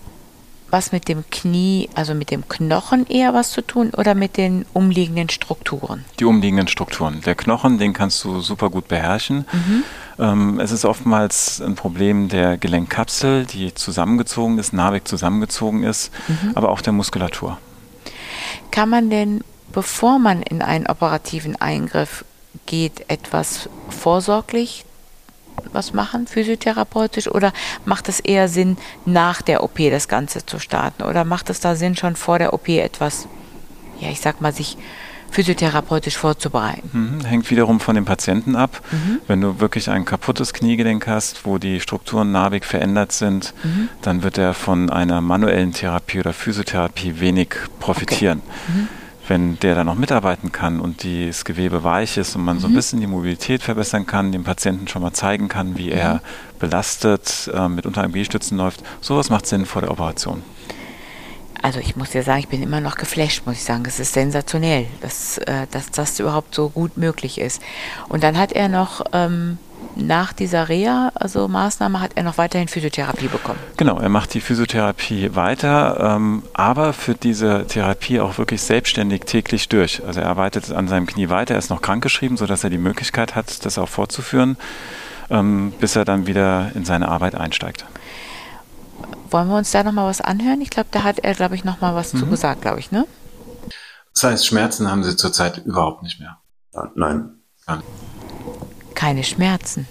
was 0.69 0.91
mit 0.91 1.07
dem 1.07 1.23
Knie, 1.29 1.89
also 1.95 2.13
mit 2.13 2.31
dem 2.31 2.47
Knochen 2.47 3.07
eher 3.07 3.33
was 3.33 3.51
zu 3.51 3.61
tun 3.61 3.91
oder 3.95 4.15
mit 4.15 4.37
den 4.37 4.65
umliegenden 4.73 5.29
Strukturen? 5.29 6.03
Die 6.19 6.25
umliegenden 6.25 6.67
Strukturen. 6.67 7.21
Der 7.25 7.35
Knochen, 7.35 7.77
den 7.77 7.93
kannst 7.93 8.23
du 8.23 8.41
super 8.41 8.69
gut 8.69 8.87
beherrschen. 8.87 9.45
Mhm. 9.51 9.83
Ähm, 10.19 10.59
es 10.59 10.71
ist 10.71 10.83
oftmals 10.83 11.61
ein 11.61 11.75
Problem 11.75 12.27
der 12.27 12.57
Gelenkkapsel, 12.57 13.45
die 13.45 13.73
zusammengezogen 13.73 14.57
ist, 14.57 14.73
narbig 14.73 15.07
zusammengezogen 15.07 15.83
ist, 15.83 16.11
mhm. 16.27 16.51
aber 16.55 16.69
auch 16.69 16.81
der 16.81 16.93
Muskulatur. 16.93 17.57
Kann 18.71 18.89
man 18.89 19.09
denn, 19.09 19.43
bevor 19.71 20.19
man 20.19 20.41
in 20.41 20.61
einen 20.61 20.87
operativen 20.87 21.55
Eingriff 21.55 22.25
geht, 22.65 23.09
etwas 23.09 23.69
vorsorglich 23.89 24.83
was 25.73 25.93
machen, 25.93 26.27
physiotherapeutisch, 26.27 27.29
oder 27.29 27.53
macht 27.85 28.09
es 28.09 28.19
eher 28.19 28.47
Sinn, 28.47 28.77
nach 29.05 29.41
der 29.41 29.63
OP 29.63 29.77
das 29.77 30.07
Ganze 30.07 30.45
zu 30.45 30.59
starten? 30.59 31.03
Oder 31.03 31.23
macht 31.23 31.49
es 31.49 31.59
da 31.59 31.75
Sinn, 31.75 31.95
schon 31.95 32.15
vor 32.15 32.39
der 32.39 32.53
OP 32.53 32.69
etwas, 32.69 33.27
ja, 33.99 34.09
ich 34.09 34.21
sag 34.21 34.41
mal, 34.41 34.53
sich 34.53 34.77
physiotherapeutisch 35.29 36.17
vorzubereiten? 36.17 36.89
Mhm, 36.93 37.25
hängt 37.25 37.49
wiederum 37.49 37.79
von 37.79 37.95
dem 37.95 38.05
Patienten 38.05 38.55
ab. 38.55 38.81
Mhm. 38.91 39.19
Wenn 39.27 39.41
du 39.41 39.59
wirklich 39.59 39.89
ein 39.89 40.05
kaputtes 40.05 40.53
Kniegelenk 40.53 41.07
hast, 41.07 41.45
wo 41.45 41.57
die 41.57 41.79
Strukturen 41.79 42.31
narbig 42.31 42.65
verändert 42.65 43.11
sind, 43.11 43.53
mhm. 43.63 43.89
dann 44.01 44.23
wird 44.23 44.37
er 44.37 44.53
von 44.53 44.89
einer 44.89 45.21
manuellen 45.21 45.73
Therapie 45.73 46.19
oder 46.19 46.33
Physiotherapie 46.33 47.19
wenig 47.19 47.49
profitieren. 47.79 48.41
Okay. 48.45 48.79
Mhm 48.79 48.87
wenn 49.27 49.59
der 49.59 49.75
da 49.75 49.83
noch 49.83 49.95
mitarbeiten 49.95 50.51
kann 50.51 50.79
und 50.79 51.03
das 51.03 51.45
Gewebe 51.45 51.83
weich 51.83 52.17
ist 52.17 52.35
und 52.35 52.43
man 52.43 52.57
mhm. 52.57 52.61
so 52.61 52.67
ein 52.67 52.71
mhm. 52.71 52.75
bisschen 52.75 52.99
die 52.99 53.07
Mobilität 53.07 53.61
verbessern 53.61 54.05
kann, 54.05 54.31
dem 54.31 54.43
Patienten 54.43 54.87
schon 54.87 55.01
mal 55.01 55.13
zeigen 55.13 55.47
kann, 55.47 55.77
wie 55.77 55.87
mhm. 55.87 55.97
er 55.97 56.21
belastet 56.59 57.49
äh, 57.53 57.67
mit 57.67 57.85
unter 57.85 58.07
G-Stützen 58.07 58.57
läuft, 58.57 58.83
sowas 59.01 59.29
macht 59.29 59.45
Sinn 59.45 59.65
vor 59.65 59.81
der 59.81 59.91
Operation. 59.91 60.43
Also 61.61 61.79
ich 61.79 61.95
muss 61.95 62.13
ja 62.13 62.21
sagen, 62.21 62.39
ich 62.39 62.47
bin 62.47 62.61
immer 62.61 62.81
noch 62.81 62.95
geflasht, 62.95 63.45
muss 63.45 63.55
ich 63.55 63.63
sagen. 63.63 63.83
Es 63.87 63.99
ist 63.99 64.13
sensationell, 64.13 64.87
dass, 65.01 65.37
äh, 65.39 65.65
dass 65.71 65.89
das 65.91 66.19
überhaupt 66.19 66.53
so 66.53 66.69
gut 66.69 66.97
möglich 66.97 67.39
ist. 67.39 67.61
Und 68.07 68.23
dann 68.23 68.37
hat 68.37 68.51
er 68.53 68.69
noch 68.69 69.03
ähm, 69.11 69.57
nach 69.97 70.33
dieser 70.33 70.69
Reha, 70.69 71.11
also 71.15 71.47
Maßnahme, 71.47 71.99
hat 71.99 72.11
er 72.15 72.23
noch 72.23 72.37
weiterhin 72.37 72.67
Physiotherapie 72.67 73.27
bekommen. 73.27 73.59
Genau, 73.77 73.99
er 73.99 74.09
macht 74.09 74.33
die 74.33 74.41
Physiotherapie 74.41 75.35
weiter, 75.35 76.15
ähm, 76.15 76.43
aber 76.53 76.93
führt 76.93 77.23
diese 77.23 77.65
Therapie 77.67 78.19
auch 78.19 78.37
wirklich 78.37 78.61
selbstständig 78.61 79.23
täglich 79.23 79.69
durch. 79.69 80.03
Also 80.05 80.21
er 80.21 80.27
arbeitet 80.27 80.71
an 80.71 80.87
seinem 80.87 81.07
Knie 81.07 81.29
weiter, 81.29 81.55
er 81.55 81.59
ist 81.59 81.69
noch 81.69 81.81
krankgeschrieben, 81.81 82.37
sodass 82.37 82.63
er 82.63 82.69
die 82.69 82.77
Möglichkeit 82.77 83.35
hat, 83.35 83.65
das 83.65 83.77
auch 83.77 83.89
fortzuführen, 83.89 84.57
ähm, 85.29 85.73
bis 85.79 85.95
er 85.95 86.05
dann 86.05 86.27
wieder 86.27 86.71
in 86.75 86.85
seine 86.85 87.07
Arbeit 87.09 87.35
einsteigt. 87.35 87.85
Wollen 89.29 89.49
wir 89.49 89.57
uns 89.57 89.71
da 89.71 89.83
nochmal 89.83 90.07
was 90.07 90.21
anhören? 90.21 90.61
Ich 90.61 90.69
glaube, 90.69 90.89
da 90.91 91.03
hat 91.03 91.19
er, 91.19 91.33
glaube 91.33 91.55
ich, 91.55 91.63
nochmal 91.63 91.95
was 91.95 92.13
mhm. 92.13 92.19
zu 92.19 92.27
gesagt, 92.27 92.61
glaube 92.61 92.79
ich, 92.79 92.91
ne? 92.91 93.05
Das 94.13 94.23
heißt, 94.23 94.47
Schmerzen 94.47 94.89
haben 94.89 95.03
Sie 95.03 95.15
zurzeit 95.15 95.59
überhaupt 95.65 96.01
nicht 96.01 96.19
mehr? 96.19 96.37
Nein. 96.95 97.29
Gar 97.65 97.77
nicht 97.77 97.87
keine 98.97 99.23
Schmerzen. 99.23 99.87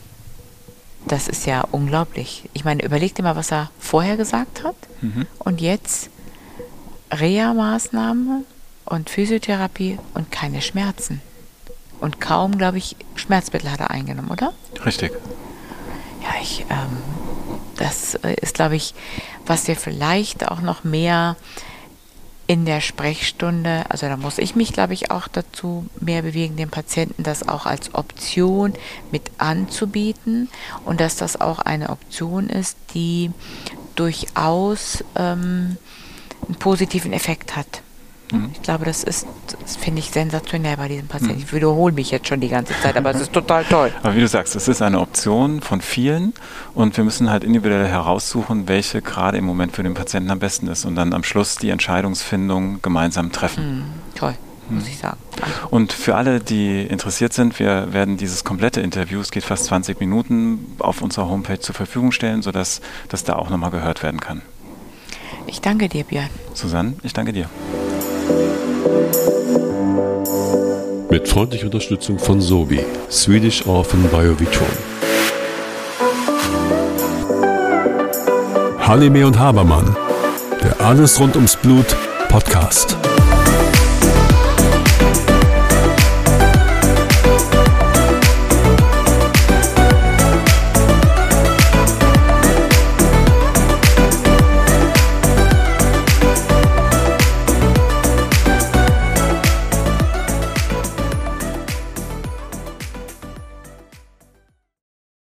Das 1.06 1.28
ist 1.28 1.46
ja 1.46 1.64
unglaublich. 1.70 2.50
Ich 2.54 2.64
meine, 2.64 2.82
überleg 2.82 3.14
dir 3.14 3.22
mal, 3.22 3.36
was 3.36 3.52
er 3.52 3.70
vorher 3.78 4.16
gesagt 4.16 4.64
hat. 4.64 4.74
Mhm. 5.00 5.26
Und 5.38 5.60
jetzt 5.60 6.10
Reha-Maßnahme 7.12 8.42
und 8.84 9.08
Physiotherapie 9.08 10.00
und 10.14 10.32
keine 10.32 10.60
Schmerzen. 10.60 11.22
Und 12.00 12.20
kaum, 12.20 12.58
glaube 12.58 12.78
ich, 12.78 12.96
Schmerzmittel 13.14 13.70
hat 13.70 13.78
er 13.78 13.92
eingenommen, 13.92 14.28
oder? 14.28 14.52
Richtig. 14.84 15.12
Ja, 16.22 16.42
ich, 16.42 16.66
ähm, 16.68 16.98
das 17.76 18.16
ist, 18.16 18.54
glaube 18.54 18.74
ich, 18.74 18.92
was 19.46 19.68
wir 19.68 19.76
vielleicht 19.76 20.48
auch 20.48 20.60
noch 20.60 20.82
mehr 20.82 21.36
in 22.46 22.64
der 22.64 22.80
Sprechstunde, 22.80 23.84
also 23.88 24.06
da 24.06 24.16
muss 24.16 24.38
ich 24.38 24.54
mich, 24.54 24.72
glaube 24.72 24.94
ich, 24.94 25.10
auch 25.10 25.26
dazu 25.26 25.86
mehr 26.00 26.22
bewegen, 26.22 26.56
den 26.56 26.70
Patienten 26.70 27.22
das 27.22 27.48
auch 27.48 27.66
als 27.66 27.94
Option 27.94 28.74
mit 29.10 29.30
anzubieten 29.38 30.48
und 30.84 31.00
dass 31.00 31.16
das 31.16 31.40
auch 31.40 31.58
eine 31.58 31.90
Option 31.90 32.48
ist, 32.48 32.76
die 32.94 33.32
durchaus 33.96 35.02
ähm, 35.16 35.76
einen 36.46 36.58
positiven 36.58 37.12
Effekt 37.12 37.56
hat. 37.56 37.82
Mhm. 38.32 38.50
Ich 38.52 38.62
glaube, 38.62 38.84
das 38.84 39.04
ist, 39.04 39.26
das 39.62 39.76
finde 39.76 40.00
ich 40.00 40.10
sensationell 40.10 40.76
bei 40.76 40.88
diesem 40.88 41.06
Patienten. 41.06 41.38
Mhm. 41.38 41.44
Ich 41.44 41.52
wiederhole 41.52 41.92
mich 41.92 42.10
jetzt 42.10 42.28
schon 42.28 42.40
die 42.40 42.48
ganze 42.48 42.74
Zeit, 42.82 42.96
aber 42.96 43.10
es 43.10 43.20
ist 43.20 43.32
total 43.32 43.64
toll. 43.64 43.92
Aber 44.02 44.14
wie 44.14 44.20
du 44.20 44.28
sagst, 44.28 44.56
es 44.56 44.68
ist 44.68 44.82
eine 44.82 45.00
Option 45.00 45.60
von 45.60 45.80
vielen 45.80 46.34
und 46.74 46.96
wir 46.96 47.04
müssen 47.04 47.30
halt 47.30 47.44
individuell 47.44 47.86
heraussuchen, 47.86 48.68
welche 48.68 49.02
gerade 49.02 49.38
im 49.38 49.44
Moment 49.44 49.72
für 49.72 49.82
den 49.82 49.94
Patienten 49.94 50.30
am 50.30 50.38
besten 50.38 50.66
ist 50.68 50.84
und 50.84 50.96
dann 50.96 51.12
am 51.12 51.22
Schluss 51.22 51.56
die 51.56 51.70
Entscheidungsfindung 51.70 52.82
gemeinsam 52.82 53.32
treffen. 53.32 53.78
Mhm. 53.78 53.84
Toll 54.14 54.34
muss 54.68 54.84
mhm. 54.84 54.90
ich 54.90 54.98
sagen. 54.98 55.18
Und 55.70 55.92
für 55.92 56.16
alle, 56.16 56.40
die 56.40 56.82
interessiert 56.82 57.32
sind, 57.32 57.58
wir 57.58 57.92
werden 57.92 58.16
dieses 58.16 58.44
komplette 58.44 58.80
Interview, 58.80 59.20
es 59.20 59.30
geht 59.30 59.44
fast 59.44 59.66
20 59.66 60.00
Minuten, 60.00 60.76
auf 60.78 61.02
unserer 61.02 61.28
Homepage 61.28 61.60
zur 61.60 61.74
Verfügung 61.74 62.12
stellen, 62.12 62.42
sodass 62.42 62.80
das 63.08 63.24
da 63.24 63.36
auch 63.36 63.50
nochmal 63.50 63.70
gehört 63.70 64.02
werden 64.02 64.20
kann. 64.20 64.42
Ich 65.46 65.60
danke 65.60 65.88
dir, 65.88 66.04
Björn. 66.04 66.28
Susanne, 66.54 66.94
ich 67.02 67.12
danke 67.12 67.32
dir. 67.32 67.48
Mit 71.10 71.28
freundlicher 71.28 71.66
Unterstützung 71.66 72.18
von 72.18 72.40
Sobi, 72.40 72.80
Swedish 73.10 73.66
Orphan 73.66 74.02
Biovitron. 74.10 74.66
Halime 78.80 79.26
und 79.26 79.38
Habermann, 79.38 79.96
der 80.62 80.80
Alles 80.80 81.18
rund 81.18 81.36
ums 81.36 81.56
Blut 81.56 81.96
Podcast. 82.28 82.96